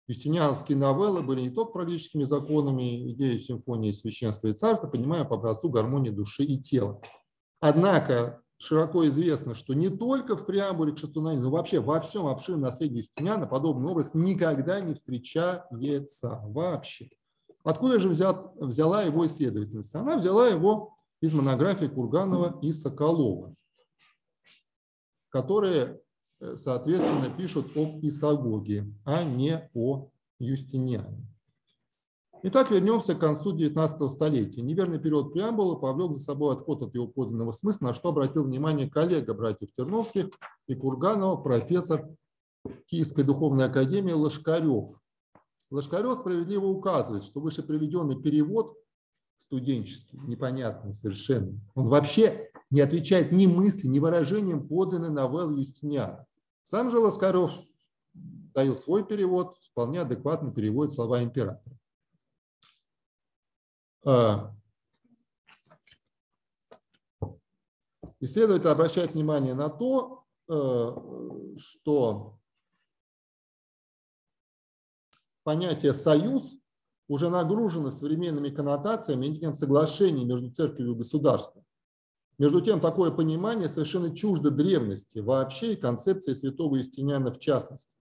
Юстинианские 0.09 0.79
новеллы 0.79 1.23
были 1.23 1.43
не 1.43 1.51
только 1.51 1.73
практическими 1.73 2.25
законами, 2.25 3.13
идею 3.13 3.39
симфонии 3.39 3.93
священства 3.93 4.49
и 4.49 4.55
царства, 4.55 4.89
понимая 4.89 5.25
по 5.25 5.37
образцу 5.37 5.69
гармонии 5.69 6.09
души 6.09 6.45
и 6.45 6.59
тела. 6.59 7.01
Однако 7.61 8.41
широко 8.57 9.07
известно, 9.07 9.55
что 9.55 9.75
не 9.75 9.91
только 9.91 10.35
в 10.35 10.47
преамбуле 10.47 10.93
к 10.93 10.99
шестунане, 10.99 11.41
но 11.41 11.51
вообще 11.51 11.81
во 11.81 12.01
всем 12.01 12.27
обширном 12.27 12.63
наследии 12.63 12.99
Юстиниана 12.99 13.47
подобный 13.47 13.91
образ 13.91 14.15
никогда 14.15 14.81
не 14.81 14.95
встречается 14.95 16.41
вообще. 16.43 17.11
Откуда 17.63 18.01
же 18.01 18.09
взят, 18.09 18.55
взяла 18.57 19.03
его 19.03 19.27
исследовательница? 19.27 20.01
Она 20.01 20.17
взяла 20.17 20.49
его 20.49 20.97
из 21.21 21.35
монографии 21.35 21.85
Курганова 21.85 22.59
и 22.63 22.73
Соколова, 22.73 23.55
которые 25.29 26.01
соответственно, 26.57 27.31
пишут 27.31 27.77
об 27.77 28.05
Исагоге, 28.05 28.93
а 29.05 29.25
не 29.25 29.69
о 29.75 30.11
Юстиниане. 30.39 31.27
Итак, 32.45 32.71
вернемся 32.71 33.17
к 33.17 33.21
концу 33.21 33.51
19 33.51 34.11
столетия. 34.11 34.63
Неверный 34.63 35.01
период 35.01 35.33
преамбулы 35.33 35.77
повлек 35.81 36.13
за 36.13 36.21
собой 36.21 36.55
отход 36.55 36.83
от 36.83 36.95
его 36.95 37.09
подлинного 37.09 37.51
смысла, 37.51 37.89
на 37.89 37.95
что 37.95 38.11
обратил 38.11 38.45
внимание 38.45 38.89
коллега 38.89 39.35
братьев 39.35 39.71
Терновских 39.77 40.29
и 40.69 40.75
Курганова, 40.77 41.37
профессор 41.43 42.09
Киевской 42.87 43.25
духовной 43.25 43.65
академии 43.65 44.13
Лошкарев. 44.13 44.87
Лошкарев 45.71 46.21
справедливо 46.21 46.67
указывает, 46.67 47.25
что 47.25 47.41
выше 47.41 47.65
приведенный 47.65 48.21
перевод 48.21 48.77
студенческий, 49.49 50.19
непонятный 50.27 50.95
совершенно, 50.95 51.59
он 51.75 51.89
вообще 51.89 52.51
не 52.71 52.83
отвечает 52.83 53.33
ни 53.33 53.47
мысли, 53.47 53.87
ни 53.87 53.99
выражением 53.99 54.69
поданной 54.69 55.09
новеллы 55.09 55.59
Юстиниана. 55.59 56.27
Сам 56.65 56.91
же 56.91 56.99
Ласкарев 56.99 57.51
дает 58.13 58.79
свой 58.79 59.07
перевод, 59.07 59.57
вполне 59.57 60.03
адекватно 60.03 60.53
переводит 60.53 60.93
слова 60.93 61.23
императора. 61.23 61.79
А, 64.05 64.55
исследователь 68.21 68.69
обращает 68.69 69.13
внимание 69.13 69.55
на 69.55 69.71
то, 69.71 70.25
э, 70.51 71.57
что 71.57 72.39
понятие 75.43 75.95
«союз» 75.95 76.59
уже 77.09 77.31
нагружено 77.31 77.91
современными 77.91 78.51
коннотациями 78.51 79.27
и 79.27 79.31
неким 79.31 79.55
соглашением 79.55 80.29
между 80.29 80.51
церковью 80.51 80.93
и 80.93 80.99
государством. 80.99 81.65
Между 82.39 82.61
тем, 82.61 82.81
такое 82.81 83.11
понимание 83.11 83.69
совершенно 83.69 84.15
чуждо 84.15 84.51
древности 84.51 85.19
вообще 85.19 85.73
и 85.73 85.77
концепции 85.77 86.35
святого 86.35 86.77
Юстиниана 86.77 87.33
в 87.33 87.39
частности. 87.39 87.97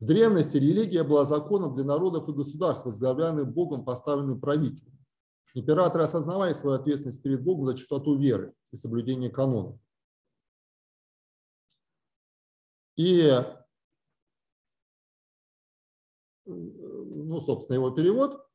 В 0.00 0.06
древности 0.06 0.56
религия 0.56 1.04
была 1.04 1.24
законом 1.24 1.74
для 1.74 1.84
народов 1.84 2.28
и 2.28 2.32
государств, 2.32 2.84
возглавляемых 2.84 3.52
Богом 3.52 3.84
поставленным 3.84 4.40
правителем. 4.40 4.98
Императоры 5.54 6.04
осознавали 6.04 6.52
свою 6.52 6.76
ответственность 6.76 7.22
перед 7.22 7.42
Богом 7.42 7.66
за 7.66 7.74
чистоту 7.74 8.16
веры 8.16 8.54
и 8.72 8.76
соблюдение 8.76 9.30
канонов. 9.30 9.78
И, 12.96 13.30
ну, 17.28 17.40
собственно, 17.40 17.76
его 17.76 17.90
перевод 17.90 18.48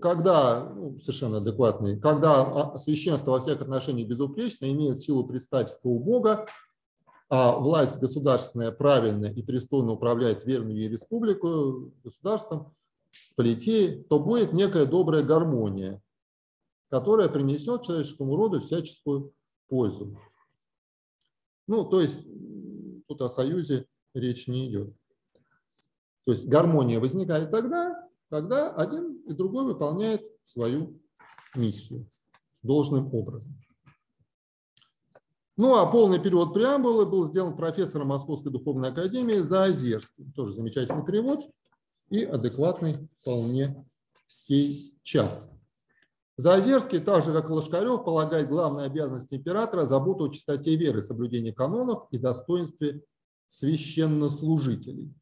когда, 0.00 0.64
ну, 0.74 0.98
совершенно 0.98 1.38
адекватный, 1.38 1.98
когда 1.98 2.76
священство 2.76 3.32
во 3.32 3.40
всех 3.40 3.60
отношениях 3.60 4.08
безупречно, 4.08 4.70
имеет 4.70 4.98
силу 4.98 5.26
предстательства 5.26 5.88
у 5.88 5.98
Бога, 6.00 6.46
а 7.30 7.56
власть 7.56 7.98
государственная 7.98 8.72
правильно 8.72 9.26
и 9.26 9.42
пристойно 9.42 9.92
управляет 9.92 10.44
верную 10.44 10.90
республику, 10.90 11.92
государством, 12.02 12.74
политеей, 13.36 14.02
то 14.04 14.18
будет 14.18 14.52
некая 14.52 14.84
добрая 14.84 15.22
гармония, 15.22 16.02
которая 16.90 17.28
принесет 17.28 17.82
человеческому 17.82 18.36
роду 18.36 18.60
всяческую 18.60 19.32
пользу. 19.68 20.18
Ну, 21.66 21.84
то 21.84 22.00
есть 22.00 22.22
тут 23.06 23.22
о 23.22 23.28
союзе 23.28 23.86
речь 24.14 24.48
не 24.48 24.68
идет. 24.68 24.94
То 26.24 26.32
есть 26.32 26.48
гармония 26.48 26.98
возникает 26.98 27.50
тогда, 27.50 28.07
когда 28.30 28.70
один 28.70 29.22
и 29.26 29.32
другой 29.32 29.64
выполняет 29.64 30.22
свою 30.44 31.00
миссию 31.54 32.06
должным 32.62 33.12
образом. 33.14 33.58
Ну 35.56 35.74
а 35.74 35.90
полный 35.90 36.20
перевод 36.20 36.54
преамбулы 36.54 37.04
был 37.06 37.26
сделан 37.26 37.56
профессором 37.56 38.08
Московской 38.08 38.52
духовной 38.52 38.90
академии 38.90 39.36
Заозерским. 39.36 40.32
Тоже 40.32 40.52
замечательный 40.52 41.04
перевод 41.04 41.50
и 42.10 42.22
адекватный 42.22 43.08
вполне 43.20 43.84
сейчас. 44.28 45.52
Заозерский, 46.36 47.00
так 47.00 47.24
же 47.24 47.32
как 47.32 47.50
и 47.50 47.52
Лошкарев, 47.52 48.04
полагает 48.04 48.48
главной 48.48 48.86
обязанностью 48.86 49.38
императора 49.38 49.86
заботу 49.86 50.26
о 50.26 50.32
чистоте 50.32 50.76
веры, 50.76 51.02
соблюдении 51.02 51.50
канонов 51.50 52.06
и 52.12 52.18
достоинстве 52.18 53.02
священнослужителей. 53.48 55.12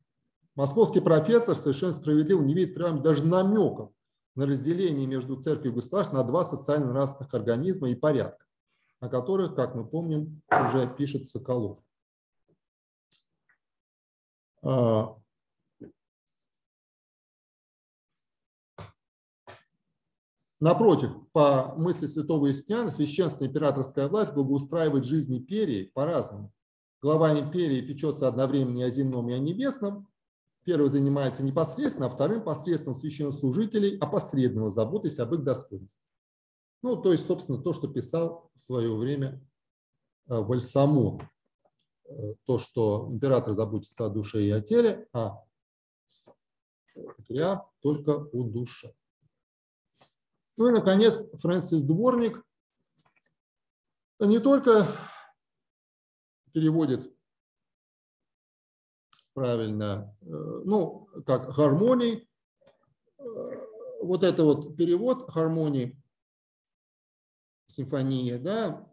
Московский 0.57 1.01
профессор 1.01 1.55
совершенно 1.55 1.93
справедливо 1.93 2.43
не 2.43 2.55
видит 2.55 2.75
прямо 2.75 3.01
даже 3.01 3.25
намеков 3.25 3.93
на 4.35 4.47
разделение 4.47 5.07
между 5.07 5.41
церковью 5.41 5.73
и 5.73 5.75
государством 5.77 6.17
на 6.17 6.25
два 6.25 6.45
социально-нравственных 6.45 7.33
организма 7.35 7.91
и 7.91 7.95
порядка, 7.95 8.45
о 9.01 9.09
которых, 9.09 9.55
как 9.55 9.75
мы 9.75 9.87
помним, 9.87 10.43
уже 10.51 10.89
пишет 10.97 11.27
Соколов. 11.27 11.79
А, 14.63 15.17
Напротив, 20.59 21.15
по 21.33 21.75
мысли 21.77 22.07
святого 22.07 22.47
Юстиниана, 22.47 22.91
священство 22.91 23.45
императорская 23.45 24.09
власть 24.09 24.33
благоустраивает 24.33 25.05
жизнь 25.05 25.37
империи 25.37 25.91
по-разному. 25.93 26.51
Глава 27.03 27.39
империи 27.39 27.83
печется 27.83 28.27
одновременно 28.27 28.79
и 28.79 28.83
о 28.85 28.89
земном, 28.91 29.29
и 29.29 29.35
о 29.35 29.39
небесном. 29.39 30.09
Первый 30.67 30.89
занимается 30.89 31.45
непосредственно, 31.45 32.07
а 32.07 32.11
вторым 32.11 32.43
посредством 32.43 32.97
священнослужителей, 32.97 33.97
опосредованно 33.99 34.71
заботясь 34.71 35.21
об 35.21 35.33
их 35.33 35.45
достоинстве. 35.45 36.03
Ну, 36.83 36.97
то 37.01 37.13
есть, 37.13 37.25
собственно, 37.25 37.63
то, 37.63 37.73
что 37.73 37.87
писал 37.87 38.51
в 38.57 38.61
свое 38.61 38.95
время 38.97 39.41
э, 40.29 40.35
Вальсамон. 40.41 41.23
Э, 42.09 42.35
то, 42.47 42.59
что 42.59 43.07
император 43.13 43.55
заботится 43.55 44.07
о 44.07 44.09
душе 44.09 44.43
и 44.43 44.51
о 44.51 44.61
теле, 44.61 45.07
а 45.13 45.45
патриарх 47.17 47.71
только 47.81 48.11
о 48.11 48.43
душе. 48.43 48.93
Ну 50.57 50.69
и, 50.69 50.73
наконец, 50.73 51.25
Фрэнсис 51.41 51.85
Дворник 51.85 52.45
не 54.19 54.41
только 54.41 54.85
переводит 56.53 57.16
правильно, 59.37 60.17
э, 60.23 60.63
ну, 60.65 61.09
как 61.27 61.55
гармоний, 61.55 62.27
э, 63.19 63.23
вот 64.01 64.25
это 64.25 64.45
вот 64.45 64.79
перевод 64.79 65.31
гармонии, 65.31 66.03
симфония, 67.67 68.39
да, 68.39 68.89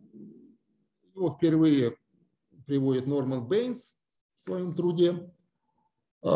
его 1.16 1.32
впервые 1.32 1.98
приводит 2.66 3.08
Норман 3.08 3.48
Бейнс 3.48 3.96
в 4.36 4.42
своем 4.42 4.76
труде 4.76 5.34
э, 6.24 6.28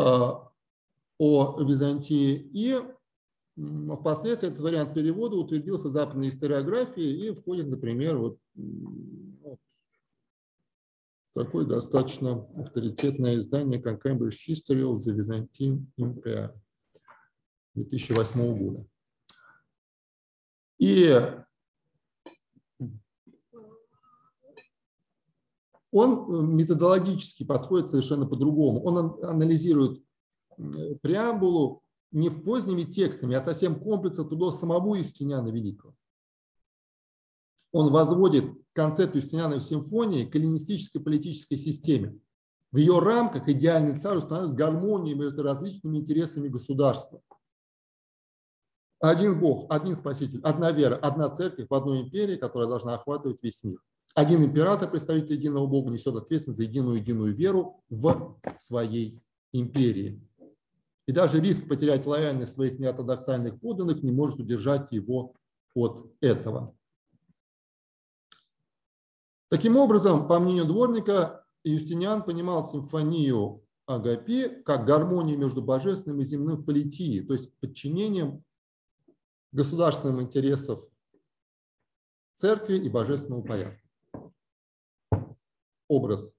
о 1.18 1.62
Византии, 1.62 2.34
и 2.54 2.80
Впоследствии 3.98 4.50
этот 4.50 4.60
вариант 4.60 4.94
перевода 4.94 5.36
утвердился 5.36 5.88
в 5.88 5.90
западной 5.90 6.28
историографии 6.28 7.26
и 7.26 7.34
входит, 7.34 7.66
например, 7.66 8.16
вот 8.16 8.38
такое 11.34 11.66
достаточно 11.66 12.48
авторитетное 12.56 13.36
издание, 13.36 13.80
как 13.80 14.04
Cambridge 14.04 14.36
History 14.48 14.82
of 14.82 14.96
the 14.96 15.16
Byzantine 15.16 15.86
Empire 15.98 16.54
2008 17.74 18.58
года. 18.58 18.86
И 20.78 21.10
он 25.90 26.54
методологически 26.56 27.44
подходит 27.44 27.88
совершенно 27.88 28.26
по-другому. 28.26 28.82
Он 28.84 29.24
анализирует 29.24 30.02
преамбулу, 31.02 31.82
не 32.10 32.28
в 32.30 32.42
поздними 32.42 32.82
текстами, 32.82 33.34
а 33.34 33.40
совсем 33.40 33.80
комплекса 33.80 34.24
трудов 34.24 34.54
самого 34.54 34.94
Юстиниана 34.94 35.48
Великого. 35.48 35.94
Он 37.72 37.92
возводит 37.92 38.44
концепт 38.72 39.14
Юстиниановой 39.14 39.60
симфонии 39.60 40.24
к 40.24 40.34
эллинистической 40.34 41.02
политической 41.02 41.56
системе. 41.56 42.18
В 42.70 42.76
ее 42.76 42.98
рамках 42.98 43.48
идеальный 43.48 43.98
царь 43.98 44.18
устанавливает 44.18 44.56
гармонию 44.56 45.16
между 45.16 45.42
различными 45.42 45.98
интересами 45.98 46.48
государства. 46.48 47.20
Один 49.00 49.38
Бог, 49.38 49.72
один 49.72 49.94
Спаситель, 49.94 50.40
одна 50.42 50.72
вера, 50.72 50.96
одна 50.96 51.28
церковь 51.28 51.68
в 51.68 51.74
одной 51.74 52.02
империи, 52.02 52.36
которая 52.36 52.68
должна 52.68 52.94
охватывать 52.94 53.42
весь 53.42 53.62
мир. 53.62 53.78
Один 54.14 54.42
император, 54.42 54.90
представитель 54.90 55.34
единого 55.34 55.66
Бога, 55.66 55.92
несет 55.92 56.16
ответственность 56.16 56.58
за 56.58 56.64
единую 56.64 56.96
единую 56.96 57.32
веру 57.32 57.84
в 57.88 58.36
своей 58.58 59.22
империи. 59.52 60.20
И 61.06 61.12
даже 61.12 61.40
риск 61.40 61.68
потерять 61.68 62.06
лояльность 62.06 62.54
своих 62.54 62.78
неортодоксальных 62.78 63.60
подданных 63.60 64.02
не 64.02 64.10
может 64.10 64.40
удержать 64.40 64.90
его 64.90 65.34
от 65.74 66.12
этого. 66.20 66.76
Таким 69.48 69.76
образом, 69.76 70.28
по 70.28 70.38
мнению 70.38 70.66
дворника, 70.66 71.44
Юстиниан 71.64 72.22
понимал 72.22 72.64
симфонию 72.64 73.64
Агапи 73.86 74.62
как 74.64 74.84
гармонию 74.84 75.38
между 75.38 75.62
божественным 75.62 76.20
и 76.20 76.24
земным 76.24 76.56
в 76.56 76.66
политии, 76.66 77.22
то 77.22 77.32
есть 77.32 77.58
подчинением 77.58 78.44
государственным 79.52 80.20
интересам 80.20 80.84
церкви 82.34 82.76
и 82.76 82.90
божественного 82.90 83.42
порядка. 83.42 83.80
Образ 85.88 86.36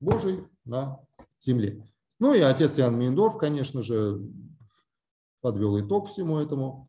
Божий 0.00 0.48
на 0.64 1.06
земле. 1.38 1.86
Ну 2.18 2.32
и 2.32 2.40
отец 2.40 2.78
Ян 2.78 2.98
Мейндорф, 2.98 3.36
конечно 3.36 3.82
же, 3.82 4.20
подвел 5.42 5.78
итог 5.78 6.08
всему 6.08 6.38
этому. 6.38 6.88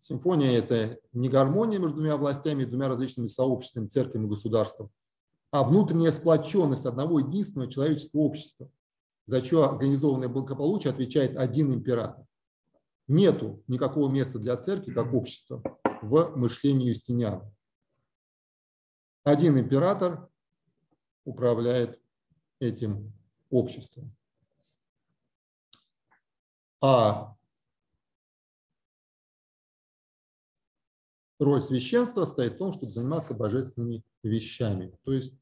Симфония– 0.00 0.52
это 0.58 0.98
не 1.12 1.28
гармония 1.28 1.78
между 1.78 1.98
двумя 1.98 2.16
властями, 2.16 2.64
двумя 2.64 2.88
различными 2.88 3.26
сообществами, 3.26 3.86
церковью 3.86 4.26
и 4.26 4.30
государством, 4.30 4.90
а 5.50 5.62
внутренняя 5.62 6.10
сплоченность 6.10 6.86
одного 6.86 7.18
единственного 7.18 7.70
человеческого 7.70 8.20
общества, 8.20 8.70
за 9.26 9.42
чье 9.42 9.62
организованное 9.62 10.28
благополучие 10.28 10.90
отвечает 10.90 11.36
один 11.36 11.74
император. 11.74 12.24
Нету 13.08 13.62
никакого 13.66 14.10
места 14.10 14.38
для 14.38 14.56
церкви 14.56 14.94
как 14.94 15.12
общества 15.12 15.62
в 16.00 16.34
мышлении 16.34 16.88
Юстиниана. 16.88 17.52
Один 19.22 19.58
император 19.58 20.30
управляет 21.26 22.00
этим 22.58 23.12
обществом. 23.50 24.16
А 26.80 27.36
роль 31.40 31.60
священства 31.60 32.24
стоит 32.24 32.54
в 32.54 32.58
том, 32.58 32.72
чтобы 32.72 32.92
заниматься 32.92 33.34
божественными 33.34 34.04
вещами, 34.22 34.96
то 35.04 35.12
есть 35.12 35.34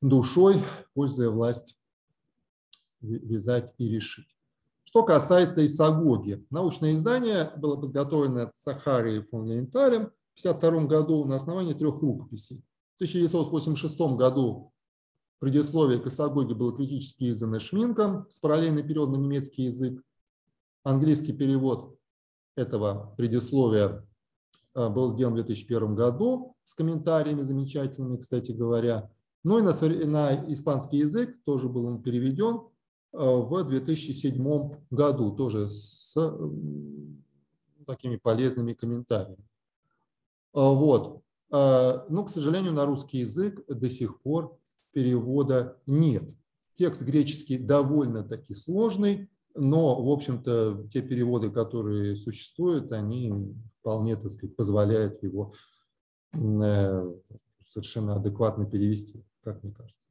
душой, 0.00 0.56
пользуя 0.94 1.30
власть, 1.30 1.76
вязать 3.00 3.74
и 3.78 3.88
решить. 3.88 4.28
Что 4.84 5.02
касается 5.02 5.66
исагоги, 5.66 6.46
научное 6.50 6.94
издание 6.94 7.52
было 7.56 7.76
подготовлено 7.76 8.50
Сахарией 8.54 9.22
фон 9.22 9.46
Лейнталем 9.48 10.12
в 10.34 10.40
1952 10.44 10.86
году 10.86 11.24
на 11.24 11.36
основании 11.36 11.74
трех 11.74 12.00
рукописей. 12.00 12.62
В 12.92 12.96
1986 12.96 13.98
году 14.16 14.72
Предисловие 15.44 16.00
к 16.00 16.06
Исагоге 16.06 16.54
было 16.54 16.74
критически 16.74 17.30
издано 17.30 17.60
Шминком 17.60 18.26
с 18.30 18.38
параллельный 18.38 18.82
перевод 18.82 19.10
на 19.10 19.16
немецкий 19.16 19.64
язык. 19.64 20.02
Английский 20.84 21.34
перевод 21.34 21.98
этого 22.56 23.14
предисловия 23.18 24.08
был 24.74 25.10
сделан 25.10 25.34
в 25.34 25.36
2001 25.36 25.94
году 25.94 26.56
с 26.64 26.74
комментариями 26.74 27.40
замечательными, 27.40 28.16
кстати 28.16 28.52
говоря. 28.52 29.10
Ну 29.44 29.58
и 29.58 29.62
на, 29.62 29.72
на 30.06 30.52
испанский 30.52 30.98
язык 30.98 31.36
тоже 31.44 31.68
был 31.68 31.86
он 31.86 32.02
переведен 32.02 32.62
э, 33.12 33.18
в 33.18 33.64
2007 33.64 34.72
году, 34.90 35.36
тоже 35.36 35.68
с 35.70 36.16
такими 37.86 38.16
полезными 38.16 38.72
комментариями. 38.72 39.44
Э, 40.54 40.60
вот. 40.60 41.20
Но, 41.50 42.24
к 42.24 42.30
сожалению, 42.30 42.72
на 42.72 42.84
русский 42.84 43.18
язык 43.18 43.64
до 43.68 43.88
сих 43.88 44.20
пор 44.22 44.58
перевода 44.90 45.78
нет. 45.86 46.34
Текст 46.74 47.02
греческий 47.02 47.58
довольно-таки 47.58 48.54
сложный, 48.54 49.30
но, 49.54 50.02
в 50.02 50.08
общем-то, 50.10 50.88
те 50.88 51.00
переводы, 51.00 51.50
которые 51.50 52.16
существуют, 52.16 52.92
они 52.92 53.54
вполне, 53.80 54.16
так 54.16 54.32
сказать, 54.32 54.56
позволяют 54.56 55.22
его 55.22 55.54
э, 56.32 57.12
совершенно 57.62 58.16
адекватно 58.16 58.68
перевести, 58.68 59.24
как 59.42 59.62
мне 59.62 59.72
кажется. 59.72 60.08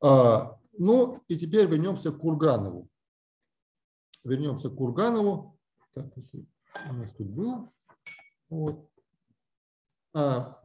А, 0.00 0.60
ну 0.76 1.16
и 1.28 1.36
теперь 1.36 1.66
вернемся 1.66 2.12
к 2.12 2.18
Курганову. 2.18 2.88
вернемся 4.22 4.68
к 4.68 4.76
Курганову. 4.76 5.58
Так, 5.94 6.12
у 6.16 6.92
нас 6.92 7.12
тут 7.14 7.26
было. 7.26 7.72
Вот. 8.50 8.90
А, 10.14 10.62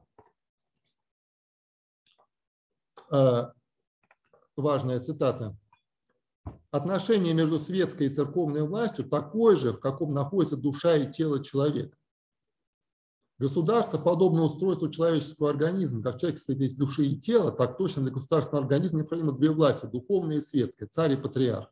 а, 3.09 3.53
важная 4.57 4.99
цитата. 4.99 5.57
Отношение 6.73 7.35
между 7.35 7.59
светской 7.59 8.07
и 8.07 8.09
церковной 8.09 8.63
властью 8.63 9.07
такое 9.07 9.55
же, 9.55 9.73
в 9.73 9.79
каком 9.79 10.11
находится 10.11 10.57
душа 10.57 10.95
и 10.95 11.11
тело 11.11 11.43
человека. 11.43 11.95
Государство 13.37 13.99
подобно 13.99 14.41
устройству 14.41 14.89
человеческого 14.89 15.51
организма. 15.51 16.01
Как 16.01 16.19
человек 16.19 16.39
состоит 16.39 16.61
из 16.61 16.75
души 16.75 17.05
и 17.05 17.15
тела, 17.15 17.51
так 17.51 17.77
точно 17.77 18.01
для 18.01 18.11
государственного 18.11 18.63
организма 18.63 19.01
необходимо 19.01 19.33
две 19.33 19.51
власти– 19.51 19.85
духовная 19.93 20.37
и 20.37 20.41
светская, 20.41 20.89
царь 20.89 21.11
и 21.11 21.15
патриарх. 21.15 21.71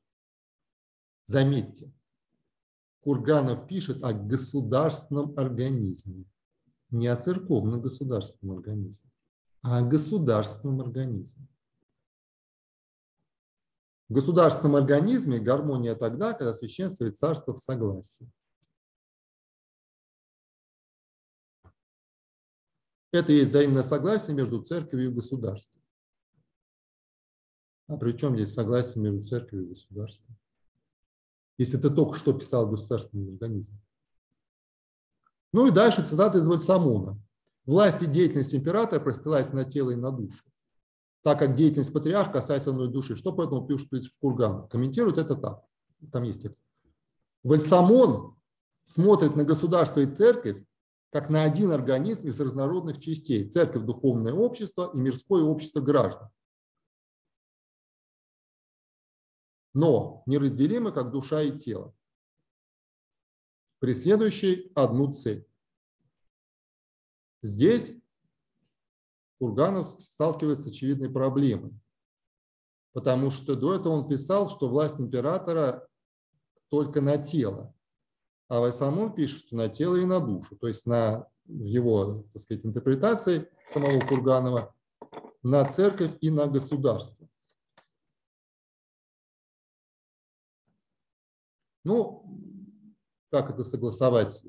Заметьте, 1.26 1.92
Курганов 3.00 3.66
пишет 3.68 4.04
о 4.04 4.14
государственном 4.14 5.34
организме, 5.36 6.26
не 6.92 7.08
о 7.08 7.16
церковном 7.16 7.82
государственном 7.82 8.58
организме, 8.58 9.10
а 9.64 9.80
о 9.80 9.82
государственном 9.82 10.82
организме. 10.82 11.48
В 14.12 14.14
государственном 14.14 14.76
организме 14.76 15.40
гармония 15.40 15.96
тогда, 15.96 16.34
когда 16.34 16.54
священство 16.54 17.06
и 17.06 17.12
царство 17.12 17.54
в 17.54 17.60
согласии. 17.60 18.30
Это 23.14 23.32
есть 23.32 23.52
взаимное 23.52 23.84
согласие 23.84 24.36
между 24.36 24.62
церковью 24.62 25.12
и 25.12 25.14
государством. 25.14 25.82
А 27.88 27.96
при 27.96 28.12
чем 28.12 28.36
здесь 28.36 28.54
согласие 28.54 29.02
между 29.02 29.22
церковью 29.22 29.68
и 29.68 29.70
государством? 29.70 30.36
Если 31.58 31.78
ты 31.78 31.90
только 31.90 32.18
что 32.18 32.34
писал 32.34 32.70
государственный 32.70 33.32
организм. 33.32 33.80
Ну 35.54 35.68
и 35.68 35.72
дальше 35.72 36.04
цитата 36.04 36.38
из 36.38 36.48
Вальсамона. 36.48 37.18
Власть 37.66 38.02
и 38.02 38.08
деятельность 38.08 38.54
императора 38.54 39.00
простилается 39.00 39.56
на 39.56 39.64
тело 39.64 39.92
и 39.92 39.96
на 39.96 40.12
душу 40.12 40.51
так 41.24 41.40
как 41.40 41.54
деятельность 41.54 41.94
патриарха 41.94 42.34
касается 42.34 42.72
одной 42.72 42.88
души. 42.88 43.16
Что 43.16 43.32
поэтому 43.32 43.66
пишет 43.66 44.06
в 44.06 44.20
Курган? 44.20 44.68
Комментирует 44.68 45.18
это 45.18 45.36
так. 45.36 45.64
Там 46.12 46.24
есть 46.24 46.42
текст. 46.42 46.64
Вальсамон 47.44 48.40
смотрит 48.84 49.36
на 49.36 49.44
государство 49.44 50.00
и 50.00 50.08
церковь 50.08 50.64
как 51.12 51.30
на 51.30 51.44
один 51.44 51.72
организм 51.72 52.28
из 52.28 52.40
разнородных 52.40 53.00
частей. 53.00 53.50
Церковь– 53.50 53.84
духовное 53.86 54.34
общество 54.34 54.92
и 54.94 54.98
мирское 54.98 55.44
общество 55.44 55.82
граждан. 55.82 56.30
Но 59.74 60.24
неразделимы 60.26 60.92
как 60.92 61.12
душа 61.12 61.42
и 61.42 61.58
тело, 61.58 61.96
преследующие 63.80 64.72
одну 64.76 65.12
цель. 65.12 65.48
Здесь 67.42 67.94
Курганов 69.42 69.88
сталкивается 69.88 70.66
с 70.66 70.68
очевидной 70.68 71.10
проблемой. 71.10 71.74
Потому 72.94 73.32
что 73.32 73.56
до 73.56 73.74
этого 73.74 73.94
он 73.94 74.08
писал, 74.08 74.48
что 74.48 74.70
власть 74.70 75.00
императора 75.00 75.88
только 76.70 77.02
на 77.02 77.18
тело. 77.18 77.74
А 78.50 78.60
Вайсамон 78.60 79.16
пишет, 79.16 79.48
что 79.48 79.56
на 79.56 79.68
тело 79.68 79.96
и 79.96 80.06
на 80.06 80.20
душу. 80.20 80.56
То 80.58 80.68
есть 80.68 80.86
на, 80.86 81.28
в 81.46 81.64
его 81.64 82.24
так 82.32 82.42
сказать, 82.44 82.68
интерпретации 82.68 83.50
самого 83.68 84.00
Курганова 84.02 84.76
на 85.42 85.68
церковь 85.72 86.12
и 86.22 86.30
на 86.30 86.46
государство. 86.46 87.28
Ну, 91.84 92.96
как 93.32 93.50
это 93.50 93.64
согласовать, 93.64 94.46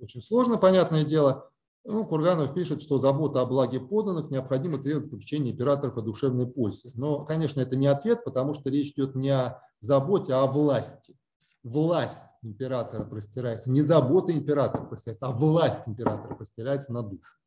очень 0.00 0.20
сложно, 0.20 0.58
понятное 0.58 1.04
дело. 1.04 1.52
Ну, 1.90 2.04
Курганов 2.04 2.52
пишет, 2.52 2.82
что 2.82 2.98
забота 2.98 3.40
о 3.40 3.46
благе 3.46 3.80
подданных 3.80 4.30
необходимо 4.30 4.76
требовать 4.76 5.10
попечения 5.10 5.52
императоров 5.52 5.96
о 5.96 6.02
душевной 6.02 6.46
пользе. 6.46 6.90
Но, 6.92 7.24
конечно, 7.24 7.62
это 7.62 7.78
не 7.78 7.86
ответ, 7.86 8.24
потому 8.24 8.52
что 8.52 8.68
речь 8.68 8.90
идет 8.90 9.14
не 9.14 9.30
о 9.30 9.62
заботе, 9.80 10.34
а 10.34 10.42
о 10.42 10.48
власти. 10.48 11.16
Власть 11.62 12.26
императора 12.42 13.04
простирается, 13.04 13.70
не 13.70 13.80
забота 13.80 14.32
императора 14.32 14.84
простирается, 14.84 15.28
а 15.28 15.32
власть 15.32 15.88
императора 15.88 16.34
простирается 16.34 16.92
на 16.92 17.02
душу. 17.02 17.38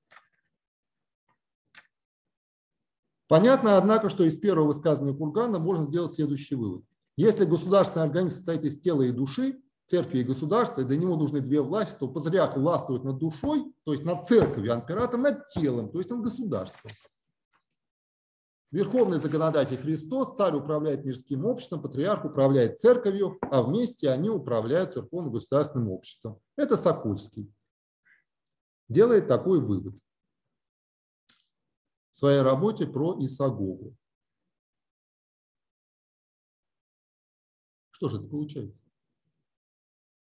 Понятно, 3.28 3.78
однако, 3.78 4.10
что 4.10 4.24
из 4.24 4.38
первого 4.38 4.66
высказывания 4.66 5.16
Кургана 5.16 5.60
можно 5.60 5.86
сделать 5.86 6.14
следующий 6.14 6.56
вывод. 6.56 6.84
Если 7.16 7.46
государственный 7.46 8.06
организм 8.06 8.38
состоит 8.38 8.66
из 8.66 8.82
тела 8.82 9.04
и 9.04 9.12
души, 9.12 9.62
церкви 9.92 10.20
и 10.20 10.24
государства, 10.24 10.82
и 10.82 10.86
для 10.86 10.96
него 10.96 11.18
нужны 11.18 11.42
две 11.42 11.62
власти, 11.62 11.98
то 12.00 12.08
патриарх 12.08 12.56
властвует 12.56 13.04
над 13.04 13.18
душой, 13.18 13.74
то 13.84 13.92
есть 13.92 14.06
над 14.06 14.26
церковью, 14.26 14.74
а 14.74 14.78
император 14.78 15.20
над 15.20 15.46
телом, 15.48 15.92
то 15.92 15.98
есть 15.98 16.10
над 16.10 16.22
государством. 16.22 16.92
Верховный 18.72 19.18
законодатель 19.18 19.76
Христос, 19.76 20.38
царь 20.38 20.56
управляет 20.56 21.04
мирским 21.04 21.46
обществом, 21.46 21.82
патриарх 21.82 22.24
управляет 22.24 22.80
церковью, 22.80 23.38
а 23.42 23.64
вместе 23.64 24.10
они 24.10 24.30
управляют 24.30 24.94
церковно-государственным 24.94 25.90
обществом. 25.90 26.40
Это 26.56 26.78
Сокольский. 26.78 27.54
Делает 28.88 29.28
такой 29.28 29.60
вывод 29.60 29.96
в 32.12 32.16
своей 32.16 32.42
работе 32.42 32.88
про 32.88 33.18
Исагогу. 33.20 33.94
Что 37.92 38.08
же 38.08 38.20
это 38.20 38.28
получается? 38.28 38.82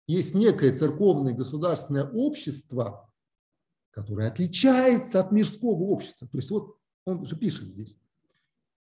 Есть 0.07 0.35
некое 0.35 0.77
церковное 0.77 1.35
государственное 1.35 2.11
общество, 2.11 3.11
которое 3.91 4.29
отличается 4.29 5.21
от 5.21 5.33
мирского 5.33 5.85
общества. 5.85 6.29
То 6.29 6.37
есть 6.37 6.51
вот 6.51 6.79
он 7.05 7.25
же 7.25 7.37
пишет 7.37 7.69
здесь. 7.69 7.99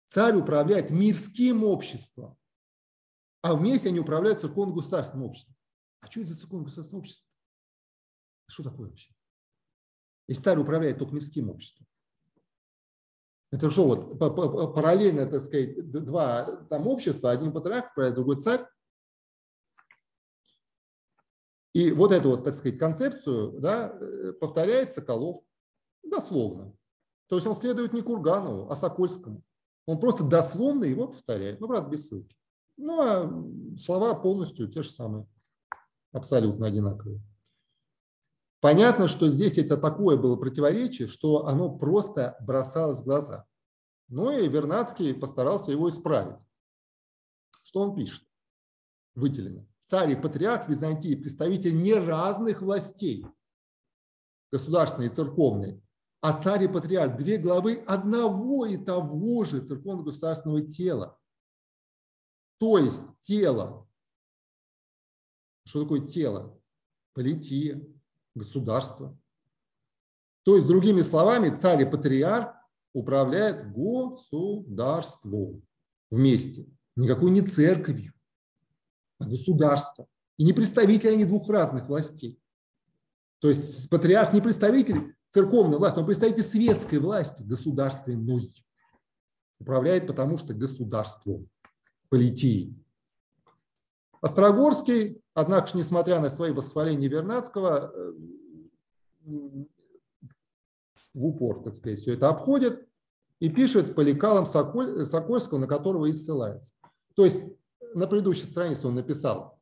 Царь 0.07 0.37
управляет 0.37 0.91
мирским 0.91 1.65
обществом, 1.65 2.37
а 3.43 3.55
вместе 3.55 3.89
они 3.89 4.01
управляют 4.01 4.41
церковно-государственным 4.41 5.27
обществом. 5.27 5.57
А 6.01 6.07
что 6.07 6.21
это 6.21 6.31
за 6.33 6.41
церковно-государственное 6.41 7.01
общество? 7.01 7.27
Что 8.47 8.63
такое 8.65 8.89
вообще? 8.89 9.15
Если 10.27 10.43
царь 10.43 10.59
управляет 10.59 10.99
только 10.99 11.15
мирским 11.15 11.51
обществом. 11.51 11.87
Это 13.53 13.71
что, 13.71 13.87
вот 13.87 14.19
параллельно, 14.75 15.27
так 15.27 15.43
сказать, 15.43 15.91
два 15.91 16.65
там 16.67 16.87
общества, 16.87 17.31
один 17.33 17.53
патриарх 17.53 17.91
управляет, 17.91 18.15
другой 18.15 18.37
царь, 18.37 18.65
и 21.81 21.93
вот 21.93 22.13
эту 22.13 22.31
вот, 22.31 22.45
так 22.45 22.55
сказать, 22.55 22.79
концепцию 22.79 23.59
да, 23.59 23.89
э, 23.89 24.33
повторяет 24.35 24.93
Соколов 24.93 25.39
дословно. 26.03 26.75
То 27.27 27.37
есть 27.37 27.47
он 27.47 27.55
следует 27.55 27.95
не 27.95 28.03
Курганову, 28.03 28.71
а 28.71 28.77
Сокольскому. 28.77 29.43
Он 29.87 29.99
просто 29.99 30.25
дословно 30.25 30.85
его 30.85 31.09
повторяет, 31.09 31.59
ну, 31.59 31.69
правда, 31.69 31.89
без 31.89 32.09
ссылки. 32.09 32.37
Ну, 32.77 33.01
а 33.01 33.79
слова 33.79 34.15
полностью 34.15 34.69
те 34.69 34.83
же 34.83 34.91
самые, 34.91 35.27
абсолютно 36.13 36.67
одинаковые. 36.67 37.23
Понятно, 38.61 39.09
что 39.09 39.31
здесь 39.31 39.57
это 39.57 39.79
такое 39.79 40.19
было 40.19 40.37
противоречие, 40.37 41.09
что 41.09 41.47
оно 41.47 41.71
просто 41.79 42.37
бросалось 42.43 43.01
в 43.01 43.05
глаза. 43.05 43.47
Ну 44.09 44.31
и 44.31 44.47
Вернадский 44.49 45.15
постарался 45.15 45.71
его 45.71 45.89
исправить. 45.89 46.47
Что 47.63 47.81
он 47.81 47.95
пишет? 47.95 48.23
Выделено 49.15 49.70
царь 49.91 50.13
и 50.13 50.17
патриарх 50.17 50.69
Византии 50.69 51.17
представитель 51.17 51.83
не 51.83 51.95
разных 51.95 52.63
властей, 52.63 53.27
государственной 54.53 55.09
и 55.09 55.11
церковной, 55.11 55.83
а 56.21 56.39
царь 56.39 56.63
и 56.65 56.69
патриарх– 56.69 57.17
две 57.19 57.39
главы 57.39 57.83
одного 57.89 58.67
и 58.67 58.77
того 58.77 59.45
же 59.45 59.67
церковно-государственного 59.67 60.61
тела. 60.61 61.19
То 62.59 62.79
есть 62.79 63.03
тело. 63.19 63.89
Что 65.67 65.83
такое 65.83 66.07
тело? 66.07 66.57
Полития, 67.15 67.85
государство. 68.37 69.19
То 70.45 70.55
есть, 70.55 70.69
другими 70.69 71.01
словами, 71.01 71.55
царь 71.57 71.83
и 71.83 71.91
патриарх 71.91 72.55
управляют 72.93 73.73
государством 73.73 75.67
вместе. 76.11 76.69
Никакой 76.95 77.33
не 77.33 77.43
церковью 77.43 78.13
а 79.21 79.27
государство. 79.27 80.07
И 80.39 80.45
не 80.45 80.53
представители 80.53 81.13
они 81.13 81.25
двух 81.25 81.49
разных 81.49 81.87
властей. 81.87 82.41
То 83.41 83.49
есть 83.49 83.89
патриарх 83.91 84.33
не 84.33 84.41
представитель 84.41 85.15
церковной 85.29 85.79
власти, 85.79 85.99
он 85.99 86.07
представитель 86.07 86.43
светской 86.43 86.99
власти, 86.99 87.43
государственной. 87.43 88.53
Управляет 89.61 90.07
потому 90.07 90.39
что 90.39 90.55
государством, 90.55 91.49
политией. 92.09 92.75
Острогорский, 94.23 95.23
однако, 95.35 95.77
несмотря 95.77 96.21
на 96.21 96.31
свои 96.31 96.53
восхваления 96.53 97.09
Вернадского, 97.09 97.93
э, 97.95 98.13
в 101.15 101.27
упор, 101.27 101.63
так 101.63 101.77
сказать, 101.77 101.99
все 101.99 102.15
это 102.15 102.29
обходит 102.29 102.87
и 103.39 103.49
пишет 103.49 103.95
по 103.95 104.01
лекалам 104.01 104.47
Соколь, 104.47 105.05
Сокольского, 105.07 105.59
на 105.59 105.67
которого 105.67 106.07
и 106.07 106.13
ссылается. 106.13 106.73
То 107.15 107.25
есть 107.25 107.43
на 107.95 108.07
предыдущей 108.07 108.47
странице 108.47 108.87
он 108.87 108.95
написал, 108.95 109.59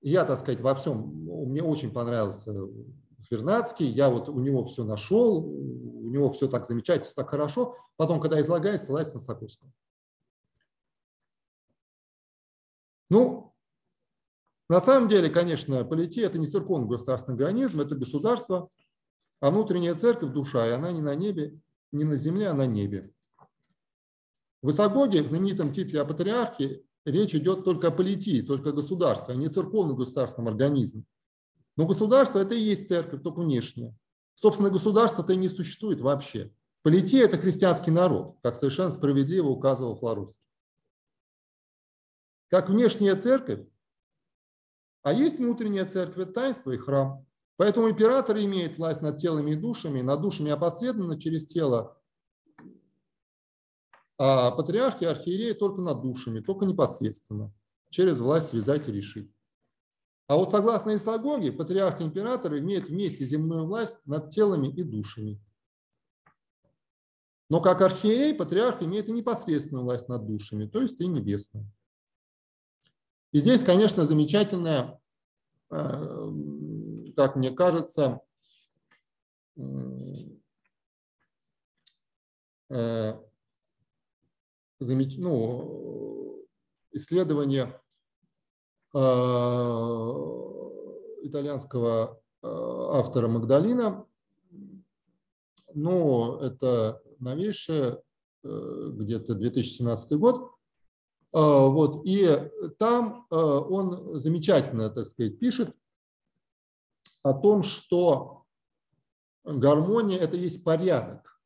я, 0.00 0.24
так 0.24 0.40
сказать, 0.40 0.60
во 0.60 0.74
всем, 0.74 1.06
мне 1.48 1.62
очень 1.62 1.92
понравился 1.92 2.52
Вернадский, 3.30 3.86
я 3.86 4.10
вот 4.10 4.28
у 4.28 4.40
него 4.40 4.64
все 4.64 4.84
нашел, 4.84 5.44
у 5.46 6.10
него 6.10 6.28
все 6.30 6.48
так 6.48 6.66
замечательно, 6.66 7.06
все 7.06 7.14
так 7.14 7.30
хорошо. 7.30 7.76
Потом, 7.96 8.20
когда 8.20 8.40
излагает, 8.40 8.82
ссылается 8.82 9.14
на 9.14 9.20
Сокольского. 9.20 9.72
Ну, 13.08 13.54
на 14.68 14.80
самом 14.80 15.08
деле, 15.08 15.28
конечно, 15.28 15.84
полития– 15.84 16.26
это 16.26 16.38
не 16.38 16.46
церковный 16.46 16.88
государственный 16.88 17.36
организм, 17.36 17.80
это 17.80 17.96
государство, 17.96 18.70
а 19.40 19.50
внутренняя 19.50 19.94
церковь– 19.94 20.32
душа, 20.32 20.66
и 20.66 20.70
она 20.70 20.92
не 20.92 21.02
на 21.02 21.14
небе, 21.14 21.60
не 21.92 22.04
на 22.04 22.16
земле, 22.16 22.48
а 22.48 22.54
на 22.54 22.66
небе. 22.66 23.12
В 24.62 24.70
Исагоге, 24.70 25.22
в 25.22 25.26
знаменитом 25.28 25.72
титле 25.72 26.00
о 26.00 26.04
патриархе, 26.04 26.84
речь 27.04 27.34
идет 27.34 27.64
только 27.64 27.88
о 27.88 27.90
политии, 27.90 28.42
только 28.42 28.70
о 28.70 28.72
государстве, 28.72 29.34
а 29.34 29.36
не 29.36 29.48
церковном 29.48 29.96
государственном 29.96 30.48
организме. 30.48 31.04
Но 31.76 31.86
государство– 31.86 32.38
это 32.40 32.54
и 32.54 32.60
есть 32.60 32.88
церковь, 32.88 33.22
только 33.22 33.40
внешнее. 33.40 33.96
Собственно, 34.34 34.70
государство-то 34.70 35.32
и 35.32 35.36
не 35.36 35.48
существует 35.48 36.00
вообще. 36.00 36.52
Полития– 36.82 37.22
это 37.24 37.38
христианский 37.38 37.90
народ, 37.90 38.36
как 38.42 38.56
совершенно 38.56 38.90
справедливо 38.90 39.48
указывал 39.48 39.96
Флоровский. 39.96 40.44
Как 42.48 42.68
внешняя 42.68 43.14
церковь, 43.14 43.66
а 45.02 45.12
есть 45.12 45.38
внутренняя 45.38 45.86
церковь, 45.86 46.32
таинство 46.32 46.70
и 46.70 46.76
храм. 46.76 47.26
Поэтому 47.56 47.90
император 47.90 48.38
имеет 48.38 48.78
власть 48.78 49.02
над 49.02 49.18
телами 49.18 49.52
и 49.52 49.56
душами, 49.56 50.00
над 50.00 50.20
душами 50.20 50.50
опосредованно 50.50 51.18
через 51.18 51.46
тело, 51.46 52.01
а 54.18 54.50
патриарх 54.50 55.02
и 55.02 55.06
архиереи 55.06 55.52
только 55.52 55.82
над 55.82 56.02
душами, 56.02 56.40
только 56.40 56.64
непосредственно, 56.66 57.52
через 57.90 58.20
власть 58.20 58.52
вязать 58.52 58.88
и 58.88 58.92
решить. 58.92 59.30
А 60.28 60.36
вот 60.36 60.50
согласно 60.50 60.94
Исагоге, 60.94 61.52
патриарх 61.52 62.00
и 62.00 62.04
император 62.04 62.58
имеют 62.58 62.88
вместе 62.88 63.24
земную 63.24 63.66
власть 63.66 64.00
над 64.06 64.30
телами 64.30 64.68
и 64.68 64.82
душами. 64.82 65.40
Но 67.50 67.60
как 67.60 67.82
архиерей 67.82 68.34
патриарх 68.34 68.82
имеет 68.82 69.08
и 69.08 69.12
непосредственную 69.12 69.84
власть 69.84 70.08
над 70.08 70.26
душами, 70.26 70.66
то 70.66 70.80
есть 70.80 71.00
и 71.00 71.06
небесную. 71.06 71.70
И 73.32 73.40
здесь, 73.40 73.62
конечно, 73.62 74.06
замечательная, 74.06 74.98
э, 75.70 76.32
как 77.14 77.36
мне 77.36 77.50
кажется, 77.50 78.20
э, 84.90 85.18
ну, 85.18 86.46
исследование 86.92 87.80
э, 88.94 88.98
итальянского 91.22 92.20
автора 92.44 93.28
Магдалина. 93.28 94.04
Ну, 95.74 96.38
это 96.40 97.00
новейшее, 97.20 98.02
где-то 98.42 99.34
2017 99.36 100.18
год. 100.18 100.50
А, 101.32 101.66
вот, 101.68 102.02
и 102.04 102.26
там 102.78 103.28
он 103.30 104.18
замечательно, 104.18 104.90
так 104.90 105.06
сказать, 105.06 105.38
пишет 105.38 105.74
о 107.22 107.32
том, 107.32 107.62
что 107.62 108.44
гармония– 109.44 110.18
это 110.20 110.36
есть 110.36 110.64
порядок. 110.64 111.40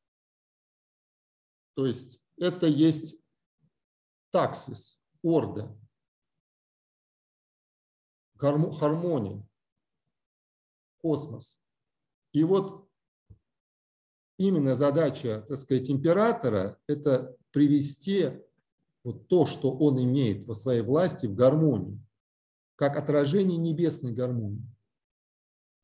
То 1.75 1.87
есть 1.87 2.21
это 2.39 2.67
есть 2.67 3.17
таксис, 4.31 4.99
орда, 5.23 5.77
гармония, 8.35 9.47
космос. 10.99 11.59
И 12.33 12.45
вот 12.45 12.89
именно 14.39 14.77
задача, 14.77 15.45
так 15.49 15.59
сказать, 15.59 15.91
императора– 15.91 16.79
это 16.87 17.37
привести 17.51 18.31
вот 19.05 19.29
то, 19.29 19.47
что 19.47 19.71
он 19.77 20.03
имеет 20.03 20.45
во 20.45 20.55
своей 20.55 20.83
власти, 20.83 21.27
в 21.27 21.35
гармонию, 21.35 22.05
как 22.75 22.97
отражение 22.97 23.57
небесной 23.57 24.13
гармонии. 24.13 24.67